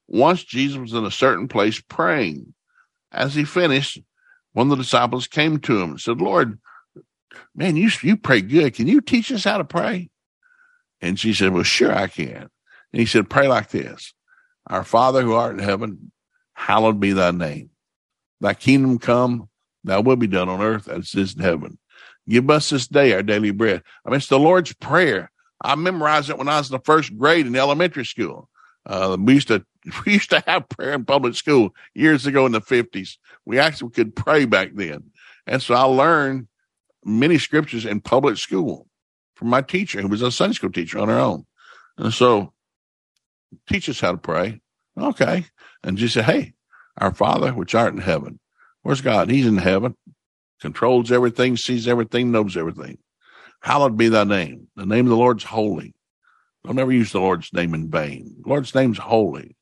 Once 0.06 0.44
Jesus 0.44 0.78
was 0.78 0.92
in 0.92 1.04
a 1.04 1.10
certain 1.10 1.48
place 1.48 1.80
praying. 1.80 2.54
As 3.10 3.34
he 3.34 3.44
finished, 3.44 4.00
one 4.52 4.66
of 4.66 4.76
the 4.76 4.82
disciples 4.82 5.26
came 5.26 5.58
to 5.60 5.80
him 5.80 5.90
and 5.90 6.00
said, 6.00 6.20
Lord, 6.20 6.58
man, 7.54 7.76
you, 7.76 7.90
you 8.02 8.16
pray 8.16 8.40
good. 8.40 8.74
Can 8.74 8.86
you 8.86 9.00
teach 9.00 9.30
us 9.30 9.44
how 9.44 9.58
to 9.58 9.64
pray? 9.64 10.10
And 11.04 11.20
she 11.20 11.34
said, 11.34 11.52
Well, 11.52 11.64
sure, 11.64 11.94
I 11.94 12.06
can. 12.06 12.48
And 12.92 13.00
he 13.00 13.04
said, 13.04 13.28
Pray 13.28 13.46
like 13.46 13.68
this 13.68 14.14
Our 14.68 14.84
Father 14.84 15.20
who 15.20 15.34
art 15.34 15.52
in 15.52 15.58
heaven, 15.58 16.10
hallowed 16.54 16.98
be 16.98 17.12
thy 17.12 17.30
name. 17.30 17.68
Thy 18.40 18.54
kingdom 18.54 18.98
come, 18.98 19.50
thy 19.84 19.98
will 19.98 20.16
be 20.16 20.26
done 20.26 20.48
on 20.48 20.62
earth 20.62 20.88
as 20.88 21.12
it 21.12 21.20
is 21.20 21.34
in 21.34 21.42
heaven. 21.42 21.78
Give 22.26 22.48
us 22.48 22.70
this 22.70 22.88
day 22.88 23.12
our 23.12 23.22
daily 23.22 23.50
bread. 23.50 23.82
I 24.04 24.08
mean, 24.08 24.16
it's 24.16 24.28
the 24.28 24.38
Lord's 24.38 24.72
Prayer. 24.72 25.30
I 25.62 25.74
memorized 25.74 26.30
it 26.30 26.38
when 26.38 26.48
I 26.48 26.56
was 26.56 26.70
in 26.70 26.76
the 26.76 26.82
first 26.82 27.16
grade 27.18 27.46
in 27.46 27.54
elementary 27.54 28.06
school. 28.06 28.48
Uh, 28.86 29.18
we 29.20 29.34
used 29.34 29.48
to 29.48 29.62
we 30.06 30.14
used 30.14 30.30
to 30.30 30.42
have 30.46 30.70
prayer 30.70 30.94
in 30.94 31.04
public 31.04 31.34
school 31.34 31.74
years 31.94 32.24
ago 32.24 32.46
in 32.46 32.52
the 32.52 32.62
fifties. 32.62 33.18
We 33.44 33.58
actually 33.58 33.90
could 33.90 34.16
pray 34.16 34.46
back 34.46 34.70
then, 34.72 35.10
and 35.46 35.60
so 35.60 35.74
I 35.74 35.82
learned 35.82 36.48
many 37.04 37.36
scriptures 37.36 37.84
in 37.84 38.00
public 38.00 38.38
school 38.38 38.86
from 39.34 39.48
my 39.48 39.62
teacher, 39.62 40.00
who 40.00 40.08
was 40.08 40.22
a 40.22 40.30
Sunday 40.30 40.54
school 40.54 40.70
teacher 40.70 40.98
on 40.98 41.08
her 41.08 41.18
own. 41.18 41.44
And 41.98 42.12
so, 42.12 42.52
teach 43.68 43.88
us 43.88 44.00
how 44.00 44.12
to 44.12 44.18
pray. 44.18 44.60
Okay, 44.96 45.46
and 45.82 45.98
she 45.98 46.08
said, 46.08 46.24
"Hey, 46.24 46.54
our 46.98 47.12
Father 47.12 47.52
which 47.52 47.74
art 47.74 47.94
in 47.94 48.00
heaven." 48.00 48.38
Where's 48.82 49.00
God? 49.00 49.30
He's 49.30 49.46
in 49.46 49.56
heaven, 49.56 49.96
controls 50.60 51.10
everything, 51.10 51.56
sees 51.56 51.88
everything, 51.88 52.30
knows 52.30 52.56
everything. 52.56 52.98
Hallowed 53.60 53.96
be 53.96 54.08
thy 54.08 54.24
name. 54.24 54.68
The 54.76 54.84
name 54.84 55.06
of 55.06 55.10
the 55.10 55.16
Lord's 55.16 55.44
holy. 55.44 55.94
Don't 56.64 56.78
ever 56.78 56.92
use 56.92 57.12
the 57.12 57.20
Lord's 57.20 57.52
name 57.52 57.74
in 57.74 57.90
vain. 57.90 58.36
The 58.42 58.48
Lord's 58.48 58.74
name's 58.74 58.98
holy. 58.98 59.56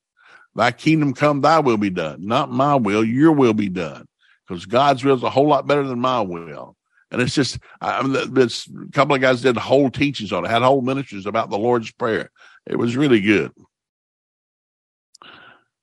Thy 0.55 0.71
kingdom 0.71 1.13
come, 1.13 1.41
thy 1.41 1.59
will 1.59 1.77
be 1.77 1.89
done. 1.89 2.25
Not 2.25 2.51
my 2.51 2.75
will, 2.75 3.03
your 3.03 3.31
will 3.31 3.53
be 3.53 3.69
done. 3.69 4.05
Because 4.47 4.65
God's 4.65 5.03
will 5.03 5.15
is 5.15 5.23
a 5.23 5.29
whole 5.29 5.47
lot 5.47 5.67
better 5.67 5.83
than 5.83 5.99
my 5.99 6.21
will. 6.21 6.75
And 7.13 7.21
it's 7.21 7.35
just, 7.35 7.59
I 7.79 8.01
mean, 8.01 8.15
a 8.15 8.91
couple 8.91 9.13
of 9.13 9.21
guys 9.21 9.43
did 9.43 9.55
whole 9.55 9.91
teachings 9.91 10.33
on 10.33 10.45
it, 10.45 10.49
had 10.49 10.63
whole 10.63 10.81
ministries 10.81 11.27
about 11.27 11.51
the 11.51 11.59
Lord's 11.59 11.91
Prayer. 11.91 12.31
It 12.65 12.75
was 12.75 12.97
really 12.97 13.21
good. 13.21 13.51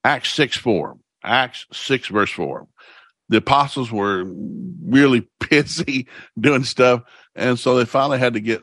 Acts 0.03 0.35
6 0.35 0.57
4. 0.57 0.99
Acts 1.23 1.67
6 1.73 2.09
verse 2.09 2.33
4. 2.33 2.67
The 3.29 3.37
apostles 3.37 3.93
were 3.93 4.25
really 4.27 5.29
busy 5.51 6.09
doing 6.39 6.65
stuff. 6.65 7.03
And 7.37 7.57
so 7.57 7.77
they 7.77 7.85
finally 7.85 8.19
had 8.19 8.35
to 8.35 8.41
get 8.41 8.63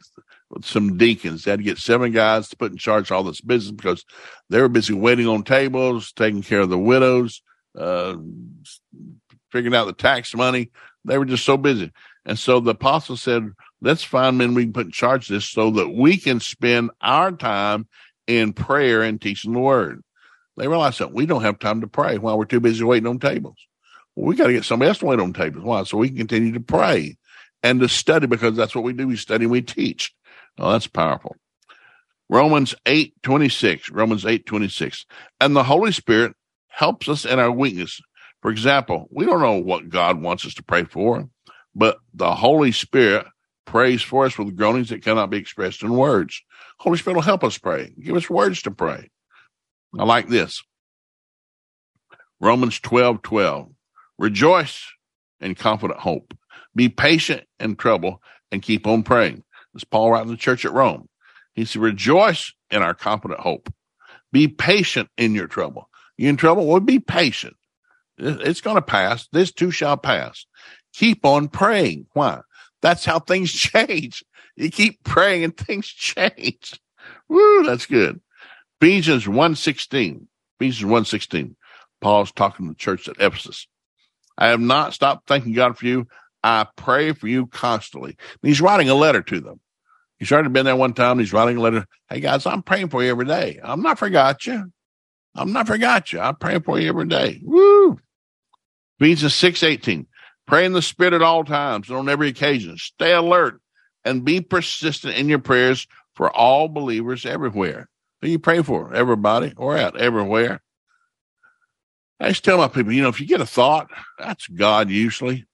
some 0.62 0.98
deacons. 0.98 1.46
They 1.46 1.52
had 1.52 1.60
to 1.60 1.64
get 1.64 1.78
seven 1.78 2.12
guys 2.12 2.50
to 2.50 2.58
put 2.58 2.74
in 2.74 2.78
charge 2.78 3.12
all 3.12 3.24
this 3.24 3.40
business 3.40 3.72
because 3.72 4.04
they 4.50 4.60
were 4.60 4.68
busy 4.68 4.94
waiting 4.94 5.28
on 5.28 5.44
tables, 5.44 6.12
taking 6.12 6.42
care 6.42 6.62
of 6.62 6.70
the 6.70 6.78
widows, 6.78 7.42
uh, 7.78 8.18
figuring 9.54 9.76
out 9.76 9.86
the 9.86 9.94
tax 9.94 10.36
money. 10.36 10.72
They 11.06 11.18
were 11.18 11.26
just 11.26 11.46
so 11.46 11.56
busy. 11.56 11.92
And 12.28 12.38
so 12.38 12.60
the 12.60 12.72
apostle 12.72 13.16
said, 13.16 13.54
let's 13.82 14.04
find 14.04 14.38
men 14.38 14.54
we 14.54 14.66
can 14.66 14.74
put 14.74 14.86
in 14.88 14.92
charge 14.92 15.30
of 15.30 15.36
this 15.36 15.46
so 15.46 15.72
that 15.72 15.90
we 15.90 16.18
can 16.18 16.42
spend 16.42 16.92
our 17.02 17.32
time 17.32 17.88
in 18.28 18.52
prayer 18.52 19.02
and 19.02 19.20
teaching 19.20 19.54
the 19.54 19.60
word. 19.60 20.04
They 20.58 20.68
realized 20.68 21.00
that 21.00 21.14
we 21.14 21.26
don't 21.26 21.44
have 21.44 21.58
time 21.58 21.82
to 21.82 21.88
pray 21.88 22.18
while 22.18 22.38
we're 22.38 22.46
too 22.46 22.60
busy 22.60 22.84
waiting 22.84 23.08
on 23.08 23.20
tables. 23.20 23.58
Well, 24.16 24.28
we 24.28 24.36
got 24.36 24.48
to 24.48 24.54
get 24.54 24.66
somebody 24.66 24.90
else 24.90 24.98
to 25.00 25.06
wait 25.06 25.20
on 25.20 25.32
tables. 25.32 25.64
Why? 25.64 25.84
So 25.84 25.98
we 25.98 26.10
can 26.10 26.18
continue 26.18 26.52
to 26.54 26.60
pray 26.60 27.18
and 27.64 27.80
to 27.80 27.88
study 27.88 28.28
because 28.28 28.58
that's 28.58 28.76
what 28.76 28.84
we 28.84 28.92
do. 28.92 29.08
We 29.08 29.16
study, 29.16 29.46
we 29.46 29.62
teach. 29.62 30.14
Oh, 30.58 30.72
that's 30.74 30.88
powerful. 30.88 31.38
Romans 32.30 32.76
8 32.86 33.14
26. 33.24 33.90
Romans 33.92 34.26
8 34.26 34.46
26. 34.46 35.06
And 35.40 35.56
the 35.56 35.64
Holy 35.64 35.94
Spirit 35.94 36.36
helps 36.68 37.08
us 37.08 37.24
in 37.24 37.40
our 37.40 37.52
weakness. 37.52 38.02
For 38.42 38.52
example, 38.52 39.08
we 39.12 39.26
don't 39.26 39.42
know 39.42 39.54
what 39.60 39.90
God 39.90 40.22
wants 40.22 40.46
us 40.46 40.56
to 40.56 40.64
pray 40.64 40.84
for, 40.84 41.30
but 41.78 42.00
the 42.14 42.34
Holy 42.34 42.72
Spirit 42.72 43.28
prays 43.66 44.02
for 44.02 44.26
us 44.26 44.38
with 44.38 44.58
groanings 44.58 44.90
that 44.90 45.04
cannot 45.04 45.30
be 45.30 45.38
expressed 45.38 45.84
in 45.84 45.92
words. 45.92 46.42
Holy 46.80 46.98
Spirit 46.98 47.18
will 47.18 47.22
help 47.22 47.44
us 47.44 47.58
pray, 47.58 47.94
give 48.02 48.16
us 48.16 48.30
words 48.30 48.64
to 48.64 48.72
pray. 48.72 49.10
I 49.98 50.04
like 50.04 50.28
this. 50.28 50.64
Romans 52.42 52.80
12 52.80 53.22
12. 53.22 53.70
Rejoice 54.18 54.84
in 55.40 55.54
confident 55.54 56.00
hope. 56.00 56.34
Be 56.76 56.90
patient 56.90 57.44
in 57.60 57.76
trouble 57.76 58.22
and 58.52 58.62
keep 58.62 58.88
on 58.88 59.04
praying. 59.04 59.44
As 59.76 59.84
Paul 59.84 60.12
writing 60.12 60.32
the 60.32 60.38
church 60.38 60.66
at 60.66 60.74
Rome. 60.74 61.08
He 61.54 61.66
said, 61.66 61.82
rejoice 61.82 62.54
in 62.72 62.82
our 62.82 62.96
confident 62.96 63.40
hope. 63.40 63.72
Be 64.32 64.48
patient 64.48 65.10
in 65.18 65.36
your 65.36 65.48
trouble. 65.48 65.90
You 66.18 66.30
in 66.30 66.38
trouble? 66.38 66.66
Well, 66.66 66.80
be 66.80 67.00
patient. 67.00 67.56
It's 68.18 68.62
going 68.62 68.76
to 68.76 68.82
pass. 68.82 69.28
This 69.32 69.52
too 69.52 69.70
shall 69.70 69.98
pass. 69.98 70.46
Keep 70.98 71.26
on 71.26 71.48
praying. 71.48 72.08
Why? 72.14 72.42
That's 72.82 73.06
how 73.06 73.20
things 73.20 73.52
change. 73.54 74.24
You 74.56 74.72
keep 74.72 75.04
praying 75.04 75.44
and 75.44 75.56
things 75.56 75.86
change. 75.88 76.80
Woo, 77.30 77.64
that's 77.64 77.86
good. 77.86 78.20
Ephesians 78.82 79.26
1.16. 79.26 80.26
Ephesians 80.60 80.92
1.16. 80.92 81.56
Paul's 82.02 82.32
talking 82.32 82.66
to 82.66 82.72
the 82.72 82.78
church 82.78 83.08
at 83.08 83.20
Ephesus. 83.20 83.68
I 84.40 84.48
have 84.48 84.60
not 84.60 84.96
stopped 84.96 85.28
thanking 85.28 85.54
God 85.54 85.78
for 85.78 85.86
you. 85.86 86.08
I 86.44 86.66
pray 86.76 87.12
for 87.14 87.28
you 87.28 87.46
constantly. 87.46 88.12
And 88.12 88.50
he's 88.50 88.62
writing 88.62 88.90
a 88.90 88.96
letter 88.96 89.22
to 89.22 89.40
them. 89.40 89.60
He's 90.18 90.32
already 90.32 90.50
been 90.50 90.66
there 90.66 90.76
one 90.76 90.94
time. 90.94 91.20
He's 91.20 91.34
writing 91.34 91.58
a 91.58 91.62
letter. 91.62 91.86
Hey 92.10 92.22
guys, 92.22 92.48
I'm 92.48 92.64
praying 92.64 92.90
for 92.90 93.04
you 93.04 93.12
every 93.12 93.26
day. 93.26 93.60
I'm 93.64 93.84
not 93.84 94.00
forgot 94.00 94.48
you. 94.48 94.72
I'm 95.36 95.54
not 95.54 95.68
forgot 95.68 96.12
you. 96.12 96.20
I'm 96.20 96.38
praying 96.38 96.64
for 96.64 96.80
you 96.80 96.90
every 96.90 97.06
day. 97.08 97.40
Woo! 97.44 98.00
Ephesians 99.00 99.36
six 99.36 99.62
eighteen. 99.62 100.08
Pray 100.48 100.66
in 100.66 100.74
the 100.74 100.82
Spirit 100.82 101.14
at 101.14 101.22
all 101.22 101.44
times 101.44 101.90
and 101.90 101.98
on 101.98 102.10
every 102.10 102.30
occasion. 102.30 102.78
Stay 102.78 103.14
alert 103.14 103.62
and 104.06 104.24
be 104.24 104.42
persistent 104.42 105.16
in 105.16 105.30
your 105.30 105.40
prayers 105.40 105.88
for 106.16 106.36
all 106.36 106.70
believers 106.70 107.26
everywhere. 107.26 107.90
Who 108.22 108.30
you 108.30 108.40
pray 108.40 108.64
for? 108.64 108.94
Everybody 108.94 109.54
or 109.58 109.78
out 109.78 110.00
everywhere. 110.00 110.62
I 112.20 112.30
just 112.30 112.44
tell 112.44 112.58
my 112.58 112.68
people, 112.68 112.94
you 112.94 113.04
know, 113.04 113.10
if 113.10 113.22
you 113.22 113.28
get 113.28 113.42
a 113.42 113.46
thought, 113.46 113.92
that's 114.18 114.48
God 114.48 114.90
usually. 114.90 115.46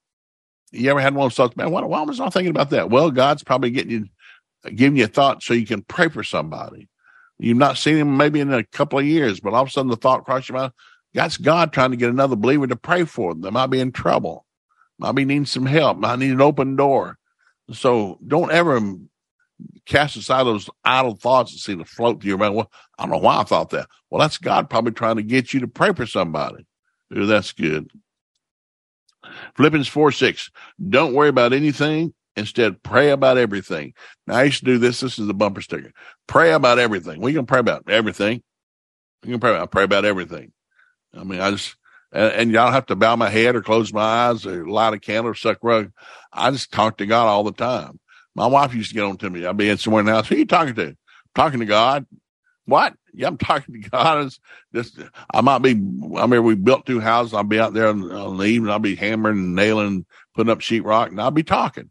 You 0.72 0.90
ever 0.90 1.02
had 1.02 1.14
one 1.14 1.26
of 1.26 1.32
those 1.32 1.38
thoughts, 1.38 1.58
man, 1.58 1.72
why, 1.72 1.82
why 1.82 2.02
was 2.04 2.20
I 2.20 2.30
thinking 2.30 2.52
about 2.52 2.70
that? 2.70 2.90
Well, 2.90 3.12
God's 3.12 3.44
probably 3.44 3.72
getting 3.72 3.92
you, 3.92 4.06
giving 4.74 4.98
you 4.98 5.06
a 5.06 5.08
thought 5.08 5.44
so 5.44 5.54
you 5.54 5.66
can 5.66 5.82
pray 5.82 6.08
for 6.08 6.24
somebody. 6.24 6.88
You've 7.38 7.58
not 7.58 7.78
seen 7.78 7.98
him 7.98 8.16
maybe 8.16 8.40
in 8.40 8.54
a 8.54 8.64
couple 8.64 9.00
of 9.00 9.06
years, 9.06 9.40
but 9.40 9.54
all 9.54 9.64
of 9.64 9.68
a 9.68 9.72
sudden 9.72 9.90
the 9.90 9.98
thought 9.98 10.24
crosses 10.24 10.50
your 10.50 10.60
mind. 10.60 10.74
That's 11.14 11.38
God 11.38 11.74
trying 11.74 11.92
to 11.92 11.98
get 11.98 12.10
another 12.10 12.36
believer 12.36 12.68
to 12.68 12.76
pray 12.76 13.04
for 13.04 13.34
them. 13.34 13.42
They 13.42 13.50
might 13.50 13.68
be 13.68 13.80
in 13.80 13.92
trouble, 13.92 14.46
might 15.00 15.14
be 15.14 15.26
needing 15.26 15.46
some 15.46 15.66
help, 15.66 15.98
might 15.98 16.20
need 16.20 16.32
an 16.32 16.42
open 16.42 16.76
door. 16.76 17.18
So 17.72 18.20
don't 18.26 18.52
ever 18.52 18.80
cast 19.86 20.16
aside 20.16 20.44
those 20.44 20.70
idle 20.84 21.16
thoughts 21.16 21.52
and 21.52 21.60
see 21.60 21.76
the 21.76 21.86
float 21.86 22.22
through 22.22 22.30
your 22.30 22.38
mind. 22.38 22.56
Well, 22.56 22.72
I 22.98 23.04
don't 23.04 23.12
know 23.12 23.18
why 23.20 23.40
I 23.40 23.44
thought 23.44 23.70
that. 23.72 23.88
Well, 24.10 24.20
that's 24.20 24.38
God 24.38 24.70
probably 24.70 24.92
trying 24.92 25.18
to 25.18 25.24
get 25.24 25.54
you 25.54 25.60
to 25.62 25.68
pray 25.68 25.94
for 25.94 26.06
somebody. 26.06 26.66
Ooh, 27.16 27.26
that's 27.26 27.52
good. 27.52 27.90
Philippians 29.56 29.88
4 29.88 30.12
6. 30.12 30.52
Don't 30.90 31.14
worry 31.14 31.30
about 31.30 31.54
anything. 31.54 32.14
Instead, 32.36 32.82
pray 32.82 33.12
about 33.12 33.38
everything. 33.38 33.94
Now, 34.26 34.36
I 34.36 34.44
used 34.44 34.60
to 34.60 34.66
do 34.66 34.78
this. 34.80 35.00
This 35.00 35.20
is 35.20 35.28
the 35.28 35.34
bumper 35.36 35.62
sticker. 35.62 35.92
Pray 36.28 36.52
about 36.52 36.80
everything. 36.80 37.22
We 37.22 37.34
can 37.34 37.46
pray 37.46 37.60
about 37.60 37.88
everything. 37.88 38.42
We 39.24 39.32
can 39.32 39.40
pray 39.40 39.52
about, 39.52 39.72
pray 39.72 39.84
about 39.84 40.06
everything. 40.06 40.52
I 41.16 41.24
mean, 41.24 41.40
I 41.40 41.52
just, 41.52 41.76
and, 42.13 42.32
and 42.34 42.51
y'all 42.51 42.72
have 42.72 42.86
to 42.88 42.96
bow 42.96 43.15
my 43.15 43.29
head 43.29 43.55
or 43.55 43.62
close 43.62 43.91
my 43.91 44.29
eyes 44.29 44.46
or 44.46 44.67
light 44.67 44.93
a 44.93 45.00
candle 45.00 45.32
or 45.32 45.36
suck 45.36 45.58
rug. 45.62 45.91
I 46.32 46.51
just 46.51 46.72
talk 46.72 46.98
to 46.98 47.05
God 47.05 47.27
all 47.27 47.43
the 47.43 47.51
time. 47.51 48.00
My 48.36 48.48
wife 48.48 48.74
used 48.74 48.89
to 48.89 48.96
get 48.96 49.03
on 49.03 49.17
to 49.17 49.29
me. 49.29 49.46
I'd 49.46 49.58
be 49.58 49.70
in 49.70 49.77
somewhere 49.77 50.01
in 50.01 50.05
the 50.05 50.13
house. 50.13 50.27
Who 50.27 50.38
you 50.38 50.46
talking 50.46 50.75
to? 50.75 50.88
I'm 50.88 50.98
Talking 51.36 51.60
to 51.60 51.65
God. 51.65 52.05
What? 52.65 52.96
Yeah, 53.13 53.27
I'm 53.27 53.38
talking 53.39 53.82
to 53.82 53.89
God. 53.89 54.25
It's 54.25 54.39
just, 54.74 55.00
I 55.34 55.41
might 55.41 55.60
be, 55.60 55.72
I 55.72 56.27
mean, 56.27 56.43
we 56.43 56.55
built 56.55 56.86
two 56.86 57.00
houses. 57.00 57.34
I'll 57.34 57.43
be 57.43 57.60
out 57.60 57.74
there 57.74 57.88
on, 57.88 58.38
the 58.38 58.43
evening. 58.46 58.72
I'll 58.72 58.79
be 58.79 58.96
hammering 58.96 59.38
and 59.38 59.55
nailing, 59.55 60.05
putting 60.36 60.51
up 60.51 60.60
sheetrock, 60.60 61.08
and 61.08 61.22
I'll 61.22 61.32
be 61.32 61.43
talking. 61.43 61.89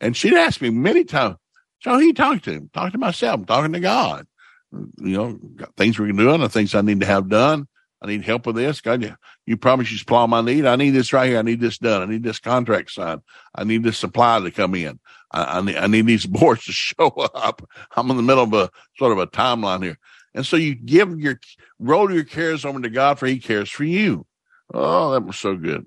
And 0.00 0.16
she'd 0.16 0.34
ask 0.34 0.60
me 0.60 0.70
many 0.70 1.04
times, 1.04 1.36
so 1.80 1.98
you 1.98 2.14
talking 2.14 2.40
to? 2.40 2.70
Talking 2.72 2.92
to 2.92 2.98
myself. 2.98 3.46
Talking 3.46 3.72
to 3.72 3.80
God. 3.80 4.26
You 4.72 4.88
know, 4.98 5.38
things 5.76 5.98
we're 5.98 6.10
doing, 6.12 6.40
the 6.40 6.48
things 6.48 6.74
I 6.74 6.80
need 6.80 7.00
to 7.00 7.06
have 7.06 7.28
done. 7.28 7.68
I 8.02 8.08
need 8.08 8.24
help 8.24 8.46
with 8.46 8.56
this. 8.56 8.80
God, 8.80 9.02
you, 9.02 9.14
you 9.46 9.56
promise 9.56 9.92
you 9.92 9.96
supply 9.96 10.26
my 10.26 10.40
need. 10.40 10.66
I 10.66 10.74
need 10.74 10.90
this 10.90 11.12
right 11.12 11.28
here. 11.28 11.38
I 11.38 11.42
need 11.42 11.60
this 11.60 11.78
done. 11.78 12.02
I 12.02 12.06
need 12.06 12.24
this 12.24 12.40
contract 12.40 12.90
signed. 12.90 13.22
I 13.54 13.62
need 13.62 13.84
this 13.84 13.96
supply 13.96 14.40
to 14.40 14.50
come 14.50 14.74
in. 14.74 14.98
I, 15.30 15.58
I, 15.58 15.60
need, 15.60 15.76
I 15.76 15.86
need 15.86 16.06
these 16.06 16.26
boards 16.40 16.64
to 16.64 16.72
show 16.72 17.08
up. 17.08 17.62
I'm 17.96 18.10
in 18.10 18.16
the 18.16 18.22
middle 18.24 18.42
of 18.42 18.52
a 18.54 18.70
sort 18.98 19.12
of 19.12 19.18
a 19.18 19.28
timeline 19.28 19.84
here. 19.84 19.98
And 20.34 20.44
so 20.44 20.56
you 20.56 20.74
give 20.74 21.20
your, 21.20 21.38
roll 21.78 22.12
your 22.12 22.24
cares 22.24 22.64
over 22.64 22.80
to 22.80 22.90
God 22.90 23.20
for 23.20 23.26
he 23.26 23.38
cares 23.38 23.70
for 23.70 23.84
you. 23.84 24.26
Oh, 24.74 25.12
that 25.12 25.24
was 25.24 25.38
so 25.38 25.54
good. 25.54 25.86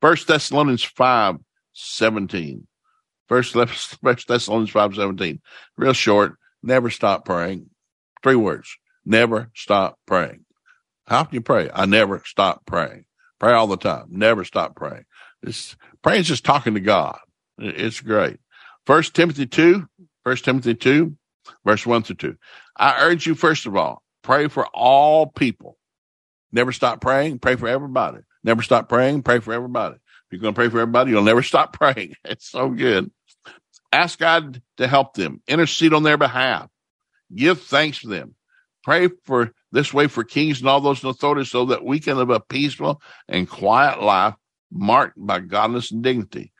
First 0.00 0.26
Thessalonians 0.26 0.82
5, 0.82 1.36
17. 1.74 2.66
First, 3.28 3.52
First 4.02 4.28
Thessalonians 4.28 4.70
5, 4.70 4.96
17. 4.96 5.40
Real 5.76 5.92
short. 5.92 6.36
Never 6.62 6.90
stop 6.90 7.24
praying. 7.24 7.70
Three 8.22 8.36
words. 8.36 8.76
Never 9.04 9.50
stop 9.54 9.98
praying. 10.06 10.43
How 11.06 11.24
can 11.24 11.34
you 11.34 11.40
pray? 11.40 11.70
I 11.72 11.86
never 11.86 12.22
stop 12.24 12.64
praying. 12.66 13.04
Pray 13.38 13.52
all 13.52 13.66
the 13.66 13.76
time. 13.76 14.06
Never 14.10 14.44
stop 14.44 14.74
praying. 14.76 15.04
It's, 15.42 15.76
praying 16.02 16.20
is 16.20 16.28
just 16.28 16.44
talking 16.44 16.74
to 16.74 16.80
God. 16.80 17.18
It's 17.58 18.00
great. 18.00 18.38
First 18.86 19.14
Timothy 19.14 19.46
2, 19.46 19.86
First 20.24 20.44
Timothy 20.46 20.74
2, 20.74 21.14
verse 21.64 21.86
1 21.86 22.02
through 22.02 22.16
2. 22.16 22.36
I 22.76 23.02
urge 23.02 23.26
you, 23.26 23.34
first 23.34 23.66
of 23.66 23.76
all, 23.76 24.02
pray 24.22 24.48
for 24.48 24.66
all 24.68 25.26
people. 25.26 25.76
Never 26.50 26.72
stop 26.72 27.00
praying. 27.00 27.40
Pray 27.40 27.56
for 27.56 27.68
everybody. 27.68 28.18
Never 28.42 28.62
stop 28.62 28.88
praying. 28.88 29.22
Pray 29.22 29.40
for 29.40 29.52
everybody. 29.52 29.96
If 29.96 30.00
you're 30.32 30.40
going 30.40 30.54
to 30.54 30.58
pray 30.58 30.68
for 30.68 30.80
everybody, 30.80 31.10
you'll 31.10 31.22
never 31.22 31.42
stop 31.42 31.72
praying. 31.78 32.14
It's 32.24 32.48
so 32.48 32.70
good. 32.70 33.10
Ask 33.92 34.18
God 34.18 34.62
to 34.78 34.88
help 34.88 35.14
them. 35.14 35.42
Intercede 35.46 35.92
on 35.92 36.02
their 36.02 36.16
behalf. 36.16 36.68
Give 37.34 37.60
thanks 37.60 37.98
for 37.98 38.08
them. 38.08 38.34
Pray 38.84 39.08
for 39.24 39.52
this 39.72 39.94
way 39.94 40.06
for 40.06 40.24
kings 40.24 40.60
and 40.60 40.68
all 40.68 40.80
those 40.80 41.02
in 41.02 41.08
authority 41.08 41.44
so 41.44 41.64
that 41.66 41.84
we 41.84 41.98
can 41.98 42.18
live 42.18 42.30
a 42.30 42.38
peaceful 42.38 43.00
and 43.28 43.48
quiet 43.48 44.02
life 44.02 44.34
marked 44.70 45.14
by 45.16 45.40
godliness 45.40 45.90
and 45.90 46.02
dignity. 46.02 46.52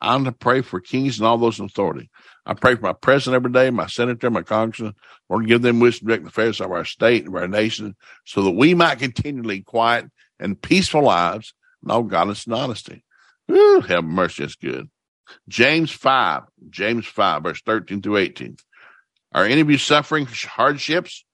I'm 0.00 0.24
to 0.24 0.32
pray 0.32 0.62
for 0.62 0.80
kings 0.80 1.18
and 1.18 1.26
all 1.26 1.38
those 1.38 1.58
in 1.58 1.66
authority. 1.66 2.10
I 2.44 2.54
pray 2.54 2.76
for 2.76 2.82
my 2.82 2.92
president 2.92 3.36
every 3.36 3.52
day, 3.52 3.70
my 3.70 3.86
senator, 3.86 4.30
my 4.30 4.42
congressman. 4.42 4.94
Lord, 5.28 5.46
give 5.46 5.62
them 5.62 5.80
wisdom 5.80 6.08
to 6.08 6.12
direct 6.12 6.24
the 6.24 6.28
affairs 6.28 6.60
of 6.60 6.70
our 6.70 6.84
state 6.84 7.24
and 7.24 7.34
of 7.34 7.42
our 7.42 7.48
nation 7.48 7.94
so 8.24 8.42
that 8.42 8.50
we 8.52 8.74
might 8.74 8.98
continually 8.98 9.60
quiet 9.60 10.06
and 10.38 10.60
peaceful 10.60 11.02
lives 11.02 11.54
and 11.82 11.90
all 11.92 12.02
godliness 12.02 12.46
and 12.46 12.54
honesty. 12.54 13.04
Have 13.48 14.04
mercy, 14.04 14.42
that's 14.42 14.54
good. 14.54 14.88
James 15.48 15.90
5, 15.90 16.44
James 16.70 17.06
5, 17.06 17.42
verse 17.42 17.60
13 17.62 18.00
through 18.00 18.16
18. 18.16 18.56
Are 19.32 19.44
any 19.44 19.60
of 19.60 19.70
you 19.70 19.76
suffering 19.76 20.26
hardships? 20.26 21.24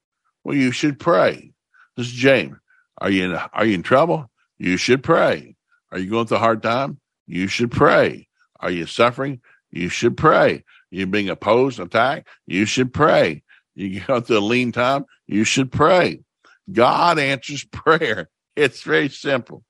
Well, 0.44 0.56
you 0.56 0.72
should 0.72 0.98
pray. 0.98 1.52
This 1.96 2.06
is 2.06 2.12
James. 2.12 2.56
Are 2.98 3.10
you 3.10 3.24
in, 3.24 3.34
are 3.52 3.64
you 3.64 3.74
in 3.74 3.82
trouble? 3.82 4.30
You 4.58 4.76
should 4.76 5.02
pray. 5.02 5.56
Are 5.90 5.98
you 5.98 6.10
going 6.10 6.26
through 6.26 6.38
a 6.38 6.40
hard 6.40 6.62
time? 6.62 6.98
You 7.26 7.48
should 7.48 7.70
pray. 7.70 8.28
Are 8.60 8.70
you 8.70 8.86
suffering? 8.86 9.40
You 9.70 9.88
should 9.88 10.16
pray. 10.16 10.64
You're 10.90 11.06
being 11.06 11.28
opposed, 11.28 11.80
attacked? 11.80 12.28
You 12.46 12.64
should 12.64 12.92
pray. 12.92 13.42
You 13.74 14.00
go 14.06 14.20
through 14.20 14.38
a 14.38 14.40
lean 14.40 14.72
time? 14.72 15.06
You 15.26 15.44
should 15.44 15.72
pray. 15.72 16.20
God 16.70 17.18
answers 17.18 17.64
prayer. 17.72 18.28
It's 18.54 18.82
very 18.82 19.08
simple. 19.08 19.64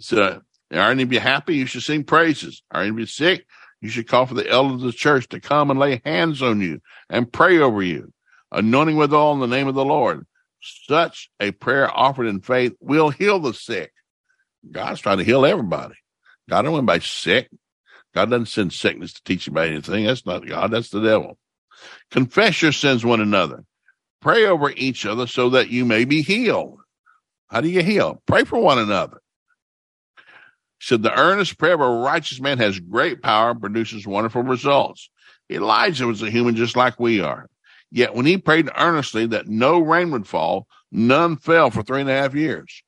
So, 0.00 0.42
are 0.72 0.90
any 0.90 1.02
of 1.02 1.12
you 1.12 1.20
happy? 1.20 1.56
You 1.56 1.66
should 1.66 1.82
sing 1.82 2.04
praises. 2.04 2.62
Are 2.70 2.82
any 2.82 2.90
of 2.90 2.98
you 2.98 3.06
sick? 3.06 3.46
You 3.80 3.88
should 3.88 4.08
call 4.08 4.26
for 4.26 4.34
the 4.34 4.48
elders 4.48 4.82
of 4.82 4.86
the 4.88 4.92
church 4.92 5.28
to 5.28 5.40
come 5.40 5.70
and 5.70 5.80
lay 5.80 6.02
hands 6.04 6.42
on 6.42 6.60
you 6.60 6.80
and 7.08 7.32
pray 7.32 7.58
over 7.58 7.82
you, 7.82 8.12
anointing 8.52 8.96
with 8.96 9.12
all 9.12 9.34
in 9.34 9.40
the 9.40 9.46
name 9.46 9.68
of 9.68 9.74
the 9.74 9.84
Lord. 9.84 10.26
Such 10.60 11.30
a 11.40 11.52
prayer 11.52 11.90
offered 11.90 12.26
in 12.26 12.40
faith 12.40 12.74
will 12.80 13.10
heal 13.10 13.38
the 13.38 13.54
sick. 13.54 13.92
God's 14.70 15.00
trying 15.00 15.18
to 15.18 15.24
heal 15.24 15.46
everybody. 15.46 15.94
God 16.48 16.62
don't 16.62 16.72
want 16.72 16.82
anybody 16.82 17.04
sick. 17.04 17.48
God 18.14 18.30
doesn't 18.30 18.46
send 18.46 18.72
sickness 18.72 19.12
to 19.14 19.22
teach 19.22 19.46
you 19.46 19.52
about 19.52 19.68
anything. 19.68 20.04
That's 20.04 20.26
not 20.26 20.46
God. 20.46 20.70
That's 20.70 20.90
the 20.90 21.00
devil. 21.00 21.38
Confess 22.10 22.62
your 22.62 22.72
sins 22.72 23.04
one 23.04 23.20
another. 23.20 23.64
Pray 24.20 24.46
over 24.46 24.70
each 24.70 25.06
other 25.06 25.26
so 25.26 25.50
that 25.50 25.68
you 25.68 25.84
may 25.84 26.04
be 26.04 26.22
healed. 26.22 26.80
How 27.48 27.60
do 27.60 27.68
you 27.68 27.82
heal? 27.82 28.20
Pray 28.26 28.44
for 28.44 28.58
one 28.58 28.78
another. 28.78 29.20
said 30.80 31.02
the 31.02 31.16
earnest 31.16 31.58
prayer 31.58 31.74
of 31.74 31.80
a 31.80 31.88
righteous 31.88 32.40
man 32.40 32.58
has 32.58 32.80
great 32.80 33.22
power 33.22 33.50
and 33.50 33.60
produces 33.60 34.06
wonderful 34.06 34.42
results. 34.42 35.10
Elijah 35.50 36.06
was 36.06 36.22
a 36.22 36.30
human 36.30 36.56
just 36.56 36.76
like 36.76 36.98
we 36.98 37.20
are. 37.20 37.48
Yet 37.90 38.14
when 38.14 38.26
he 38.26 38.36
prayed 38.36 38.70
earnestly 38.76 39.26
that 39.26 39.48
no 39.48 39.78
rain 39.78 40.10
would 40.10 40.26
fall, 40.26 40.66
none 40.92 41.36
fell 41.36 41.70
for 41.70 41.82
three 41.82 42.00
and 42.00 42.10
a 42.10 42.14
half 42.14 42.34
years. 42.34 42.82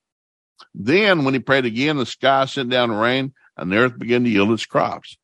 Then 0.75 1.25
when 1.25 1.35
he 1.35 1.41
prayed 1.41 1.65
again, 1.65 1.97
the 1.97 2.07
sky 2.07 2.45
sent 2.45 2.71
down 2.71 2.93
rain 2.93 3.33
and 3.57 3.73
the 3.73 3.79
earth 3.79 3.99
began 3.99 4.25
to 4.25 4.31
yield 4.31 4.53
its 4.53 4.67
crops. 4.67 5.17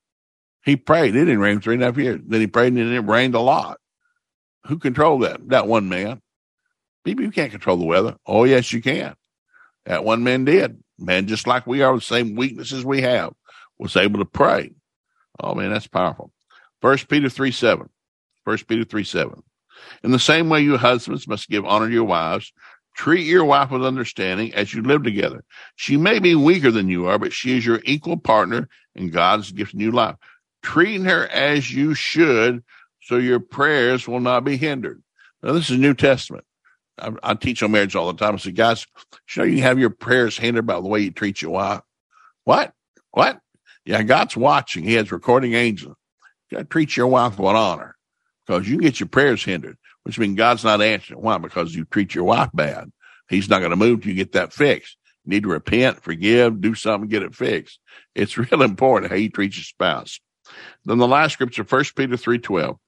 He 0.64 0.76
prayed. 0.76 1.14
It 1.14 1.21
didn't 1.26 1.40
rain 1.40 1.61
three 1.61 1.75
and 1.75 1.83
a 1.83 1.87
half 1.87 1.99
years. 1.99 2.21
Then 2.26 2.40
he 2.40 2.47
prayed 2.47 2.73
and 2.73 2.92
it 2.92 3.00
rained 3.00 3.35
a 3.35 3.40
lot. 3.40 3.78
Who 4.66 4.78
controlled 4.78 5.23
that? 5.23 5.49
That 5.49 5.68
one 5.68 5.88
man. 5.88 6.21
People, 7.04 7.25
you 7.25 7.30
can't 7.30 7.52
control 7.52 7.76
the 7.76 7.85
weather. 7.85 8.16
Oh, 8.26 8.45
yes, 8.45 8.73
you 8.73 8.83
can. 8.83 9.14
That 9.85 10.04
one 10.04 10.25
man 10.25 10.45
did. 10.45 10.83
Man, 10.99 11.28
just 11.28 11.47
like 11.47 11.66
we 11.66 11.83
are, 11.83 11.95
the 11.95 12.00
same 12.00 12.35
weaknesses 12.35 12.85
we 12.85 13.02
have, 13.02 13.33
was 13.78 13.97
able 13.97 14.18
to 14.18 14.25
pray. 14.25 14.73
Oh, 15.38 15.54
man, 15.54 15.71
that's 15.71 15.87
powerful. 15.87 16.33
First 16.80 17.09
Peter 17.09 17.28
3 17.28 17.52
7. 17.52 17.88
First 18.45 18.66
Peter 18.66 18.83
3 18.83 19.04
7. 19.04 19.42
In 20.02 20.11
the 20.11 20.19
same 20.19 20.49
way, 20.49 20.61
you 20.61 20.76
husbands 20.76 21.28
must 21.28 21.49
give 21.49 21.64
honor 21.64 21.87
to 21.87 21.93
your 21.93 22.05
wives, 22.05 22.52
Treat 22.97 23.26
your 23.26 23.45
wife 23.45 23.71
with 23.71 23.85
understanding 23.85 24.55
as 24.55 24.73
you 24.73 24.83
live 24.83 25.02
together. 25.02 25.45
She 25.76 25.99
may 25.99 26.19
be 26.19 26.35
weaker 26.35 26.71
than 26.71 26.88
you 26.88 27.07
are, 27.07 27.19
but 27.19 27.33
she 27.33 27.57
is 27.57 27.66
your 27.66 27.81
equal 27.85 28.16
partner 28.16 28.71
in 28.95 29.11
God's 29.11 29.52
given 29.52 29.81
you 29.81 29.90
life. 29.90 30.16
Treat 30.62 31.02
her 31.02 31.28
as 31.28 31.71
you 31.71 31.93
should 31.93 32.64
so 33.02 33.19
your 33.19 33.38
prayers 33.38 34.09
will 34.09 34.21
not 34.21 34.45
be 34.45 34.57
hindered. 34.57 35.02
Now, 35.43 35.52
this 35.52 35.69
is 35.69 35.78
New 35.78 35.93
Testament. 35.93 36.45
I, 36.99 37.12
I 37.23 37.35
teach 37.35 37.62
on 37.62 37.73
marriage 37.73 37.95
all 37.95 38.11
the 38.11 38.19
time. 38.19 38.35
I 38.35 38.38
say, 38.38 38.52
guys, 38.52 38.87
know 39.37 39.45
you 39.45 39.61
have 39.61 39.78
your 39.78 39.90
prayers 39.90 40.38
hindered 40.38 40.66
by 40.66 40.81
the 40.81 40.88
way 40.88 41.00
you 41.00 41.11
treat 41.11 41.43
your 41.43 41.50
wife. 41.50 41.83
What? 42.45 42.73
What? 43.11 43.38
Yeah, 43.85 44.02
God's 44.05 44.38
watching. 44.38 44.85
He 44.85 44.95
has 44.95 45.12
recording 45.12 45.52
angels. 45.52 45.97
You 46.50 46.57
got 46.57 46.62
to 46.62 46.69
treat 46.69 46.97
your 46.97 47.09
wife 47.09 47.38
with 47.38 47.55
honor. 47.55 47.96
Because 48.47 48.69
you 48.69 48.76
can 48.76 48.85
get 48.85 49.00
your 49.00 49.09
prayers 49.09 49.45
hindered, 49.45 49.76
which 50.05 50.19
means 50.19 50.37
God's 50.37 50.65
not 50.65 50.83
answering. 50.83 51.21
Why? 51.21 51.38
Because 51.38 51.75
you 51.75 51.85
treat 51.85 52.15
your 52.15 52.25
wife 52.25 52.50
bad. 52.55 52.91
He's 53.29 53.50
not 53.50 53.59
going 53.59 53.71
to 53.71 53.76
move 53.76 54.03
till 54.03 54.11
you 54.11 54.17
get 54.17 54.33
that 54.33 54.53
fixed. 54.53 54.97
You 55.25 55.31
need 55.31 55.43
to 55.43 55.49
repent, 55.49 56.03
forgive, 56.03 56.61
do 56.61 56.75
something, 56.75 57.09
get 57.09 57.23
it 57.23 57.35
fixed. 57.35 57.81
It's 58.15 58.38
real 58.38 58.62
important 58.62 59.11
how 59.11 59.19
you 59.19 59.31
treat 59.31 59.57
your 59.57 59.65
spouse. 59.65 60.21
Then 60.85 60.99
the 60.99 61.09
last 61.09 61.33
scripture, 61.33 61.65
First 61.65 61.97
Peter 61.97 62.17
three 62.17 62.38
twelve. 62.38 62.79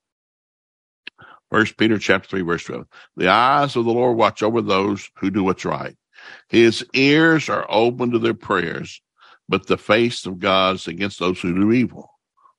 First 1.51 1.77
Peter 1.77 1.99
chapter 1.99 2.29
three 2.29 2.43
verse 2.43 2.65
twelve. 2.65 2.87
The 3.17 3.29
eyes 3.29 3.75
of 3.75 3.85
the 3.85 3.93
Lord 3.93 4.17
watch 4.17 4.43
over 4.43 4.63
those 4.63 5.11
who 5.19 5.31
do 5.31 5.43
what's 5.43 5.65
right. 5.65 5.97
His 6.49 6.85
ears 6.95 7.49
are 7.49 7.67
open 7.69 8.13
to 8.13 8.19
their 8.19 8.35
prayers, 8.35 9.01
but 9.49 9.67
the 9.67 9.79
face 9.79 10.27
of 10.27 10.39
God 10.39 10.77
is 10.77 10.87
against 10.87 11.19
those 11.19 11.41
who 11.41 11.55
do 11.55 11.73
evil. 11.73 12.11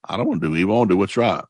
I 0.03 0.17
don't 0.17 0.27
want 0.27 0.41
to 0.41 0.49
do 0.49 0.55
evil. 0.55 0.75
I 0.75 0.77
want 0.79 0.89
to 0.89 0.93
do 0.95 0.97
what's 0.97 1.17
right. 1.17 1.43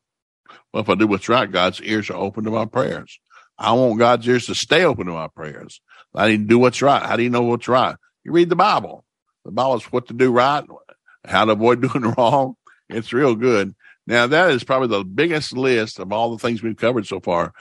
Well, 0.72 0.82
if 0.82 0.88
I 0.88 0.94
do 0.94 1.06
what's 1.06 1.28
right, 1.28 1.50
God's 1.50 1.80
ears 1.82 2.10
are 2.10 2.16
open 2.16 2.44
to 2.44 2.50
my 2.50 2.64
prayers. 2.64 3.18
I 3.58 3.72
want 3.72 3.98
God's 3.98 4.26
ears 4.26 4.46
to 4.46 4.54
stay 4.54 4.84
open 4.84 5.06
to 5.06 5.12
my 5.12 5.28
prayers. 5.28 5.80
I 6.14 6.28
need 6.28 6.38
to 6.38 6.44
do 6.44 6.58
what's 6.58 6.82
right. 6.82 7.02
How 7.02 7.16
do 7.16 7.22
you 7.22 7.30
know 7.30 7.42
what's 7.42 7.68
right? 7.68 7.96
You 8.24 8.32
read 8.32 8.48
the 8.48 8.56
Bible. 8.56 9.04
The 9.44 9.52
Bible 9.52 9.76
is 9.76 9.84
what 9.84 10.08
to 10.08 10.14
do 10.14 10.32
right, 10.32 10.64
how 11.24 11.44
to 11.44 11.52
avoid 11.52 11.80
doing 11.92 12.14
wrong. 12.16 12.56
It's 12.88 13.12
real 13.12 13.34
good. 13.34 13.74
Now, 14.06 14.26
that 14.26 14.50
is 14.50 14.64
probably 14.64 14.88
the 14.88 15.04
biggest 15.04 15.52
list 15.52 15.98
of 15.98 16.12
all 16.12 16.30
the 16.30 16.38
things 16.38 16.62
we've 16.62 16.76
covered 16.76 17.06
so 17.06 17.20
far, 17.20 17.52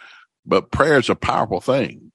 but 0.46 0.72
prayer 0.72 0.98
is 0.98 1.10
a 1.10 1.15
powerful 1.15 1.62
thing. 1.62 2.12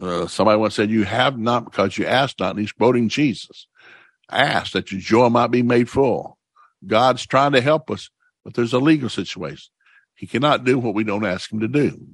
Uh, 0.00 0.26
somebody 0.26 0.58
once 0.58 0.74
said, 0.74 0.90
You 0.90 1.04
have 1.04 1.38
not 1.38 1.64
because 1.64 1.98
you 1.98 2.06
ask 2.06 2.38
not, 2.38 2.50
and 2.50 2.60
he's 2.60 2.72
quoting 2.72 3.08
Jesus. 3.08 3.66
Ask 4.30 4.72
that 4.72 4.92
your 4.92 5.00
joy 5.00 5.28
might 5.28 5.50
be 5.50 5.62
made 5.62 5.88
full. 5.88 6.38
God's 6.86 7.26
trying 7.26 7.52
to 7.52 7.60
help 7.60 7.90
us, 7.90 8.10
but 8.44 8.54
there's 8.54 8.72
a 8.72 8.78
legal 8.78 9.08
situation. 9.08 9.70
He 10.16 10.26
cannot 10.26 10.64
do 10.64 10.78
what 10.78 10.94
we 10.94 11.04
don't 11.04 11.24
ask 11.24 11.52
him 11.52 11.60
to 11.60 11.68
do. 11.68 12.06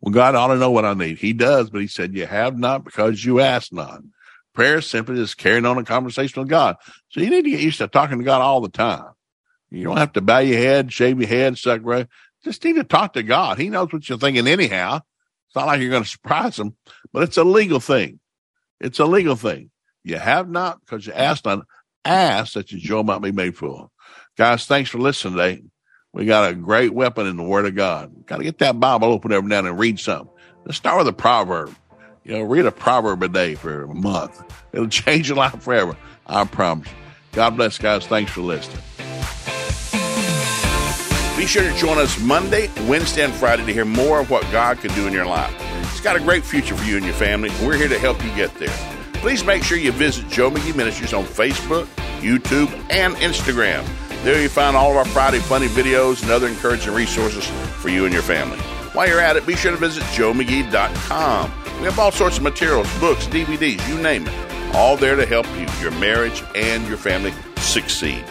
Well, 0.00 0.12
God 0.12 0.34
ought 0.34 0.48
to 0.48 0.56
know 0.56 0.70
what 0.70 0.84
I 0.84 0.94
need. 0.94 1.18
He 1.18 1.32
does, 1.32 1.70
but 1.70 1.80
he 1.80 1.86
said, 1.86 2.14
You 2.14 2.26
have 2.26 2.58
not 2.58 2.84
because 2.84 3.24
you 3.24 3.40
ask 3.40 3.72
not. 3.72 4.00
Prayer 4.54 4.78
is 4.78 4.86
simply 4.86 5.20
is 5.20 5.34
carrying 5.34 5.66
on 5.66 5.76
a 5.76 5.84
conversation 5.84 6.40
with 6.40 6.48
God. 6.48 6.76
So 7.10 7.20
you 7.20 7.28
need 7.28 7.44
to 7.44 7.50
get 7.50 7.60
used 7.60 7.78
to 7.78 7.88
talking 7.88 8.18
to 8.18 8.24
God 8.24 8.40
all 8.40 8.62
the 8.62 8.70
time. 8.70 9.04
You 9.70 9.84
don't 9.84 9.98
have 9.98 10.14
to 10.14 10.22
bow 10.22 10.38
your 10.38 10.58
head, 10.58 10.92
shave 10.92 11.20
your 11.20 11.28
head, 11.28 11.58
suck 11.58 11.82
right. 11.84 12.06
Just 12.42 12.64
need 12.64 12.76
to 12.76 12.84
talk 12.84 13.12
to 13.14 13.22
God. 13.22 13.58
He 13.58 13.68
knows 13.68 13.92
what 13.92 14.08
you're 14.08 14.18
thinking 14.18 14.46
anyhow. 14.46 15.00
It's 15.46 15.56
not 15.56 15.66
like 15.66 15.80
you're 15.80 15.90
going 15.90 16.04
to 16.04 16.08
surprise 16.08 16.58
him, 16.58 16.76
but 17.12 17.22
it's 17.24 17.36
a 17.36 17.44
legal 17.44 17.80
thing. 17.80 18.20
It's 18.80 18.98
a 18.98 19.04
legal 19.04 19.36
thing. 19.36 19.70
You 20.04 20.16
have 20.18 20.48
not 20.48 20.80
because 20.80 21.06
you 21.06 21.12
asked 21.12 21.44
not. 21.44 21.66
Ask 22.04 22.54
that 22.54 22.70
your 22.70 22.80
joy 22.80 23.02
might 23.02 23.20
be 23.20 23.32
made 23.32 23.56
full. 23.56 23.90
Guys, 24.38 24.64
thanks 24.66 24.90
for 24.90 24.98
listening 24.98 25.34
today. 25.34 25.62
We 26.16 26.24
got 26.24 26.50
a 26.50 26.54
great 26.54 26.94
weapon 26.94 27.26
in 27.26 27.36
the 27.36 27.42
Word 27.42 27.66
of 27.66 27.74
God. 27.74 28.24
Got 28.24 28.38
to 28.38 28.44
get 28.44 28.56
that 28.60 28.80
Bible 28.80 29.08
open 29.08 29.32
every 29.32 29.50
now 29.50 29.58
and 29.58 29.78
read 29.78 30.00
something. 30.00 30.30
Let's 30.64 30.78
start 30.78 30.96
with 30.96 31.08
a 31.08 31.12
proverb. 31.12 31.76
You 32.24 32.32
know, 32.32 32.42
read 32.42 32.64
a 32.64 32.72
proverb 32.72 33.22
a 33.22 33.28
day 33.28 33.54
for 33.54 33.84
a 33.84 33.94
month. 33.94 34.42
It'll 34.72 34.88
change 34.88 35.28
your 35.28 35.36
life 35.36 35.62
forever. 35.62 35.94
I 36.26 36.46
promise. 36.46 36.88
God 37.32 37.58
bless, 37.58 37.76
guys. 37.76 38.06
Thanks 38.06 38.32
for 38.32 38.40
listening. 38.40 38.78
Be 41.36 41.44
sure 41.44 41.70
to 41.70 41.76
join 41.76 41.98
us 41.98 42.18
Monday, 42.18 42.70
Wednesday, 42.88 43.22
and 43.22 43.34
Friday 43.34 43.66
to 43.66 43.72
hear 43.74 43.84
more 43.84 44.20
of 44.20 44.30
what 44.30 44.50
God 44.50 44.78
can 44.78 44.94
do 44.94 45.06
in 45.06 45.12
your 45.12 45.26
life. 45.26 45.54
He's 45.90 46.00
got 46.00 46.16
a 46.16 46.20
great 46.20 46.46
future 46.46 46.74
for 46.74 46.84
you 46.84 46.96
and 46.96 47.04
your 47.04 47.14
family. 47.14 47.50
And 47.50 47.66
we're 47.66 47.76
here 47.76 47.88
to 47.88 47.98
help 47.98 48.24
you 48.24 48.34
get 48.34 48.54
there. 48.54 48.74
Please 49.20 49.44
make 49.44 49.62
sure 49.62 49.76
you 49.76 49.92
visit 49.92 50.26
Joe 50.30 50.50
McGee 50.50 50.74
Ministries 50.74 51.12
on 51.12 51.24
Facebook, 51.24 51.84
YouTube, 52.22 52.72
and 52.88 53.14
Instagram. 53.16 53.86
There 54.26 54.42
you 54.42 54.48
find 54.48 54.76
all 54.76 54.90
of 54.90 54.96
our 54.96 55.04
Friday 55.04 55.38
funny 55.38 55.68
videos 55.68 56.20
and 56.20 56.32
other 56.32 56.48
encouraging 56.48 56.92
resources 56.92 57.46
for 57.80 57.90
you 57.90 58.06
and 58.06 58.12
your 58.12 58.24
family. 58.24 58.58
While 58.92 59.06
you're 59.06 59.20
at 59.20 59.36
it, 59.36 59.46
be 59.46 59.54
sure 59.54 59.70
to 59.70 59.76
visit 59.76 60.02
joemcgee.com. 60.02 61.52
We 61.78 61.84
have 61.84 61.96
all 62.00 62.10
sorts 62.10 62.38
of 62.38 62.42
materials, 62.42 62.92
books, 62.98 63.28
DVDs, 63.28 63.88
you 63.88 63.96
name 64.02 64.26
it, 64.26 64.74
all 64.74 64.96
there 64.96 65.14
to 65.14 65.24
help 65.24 65.46
you, 65.56 65.68
your 65.80 65.92
marriage, 66.00 66.42
and 66.56 66.88
your 66.88 66.96
family 66.96 67.32
succeed. 67.58 68.24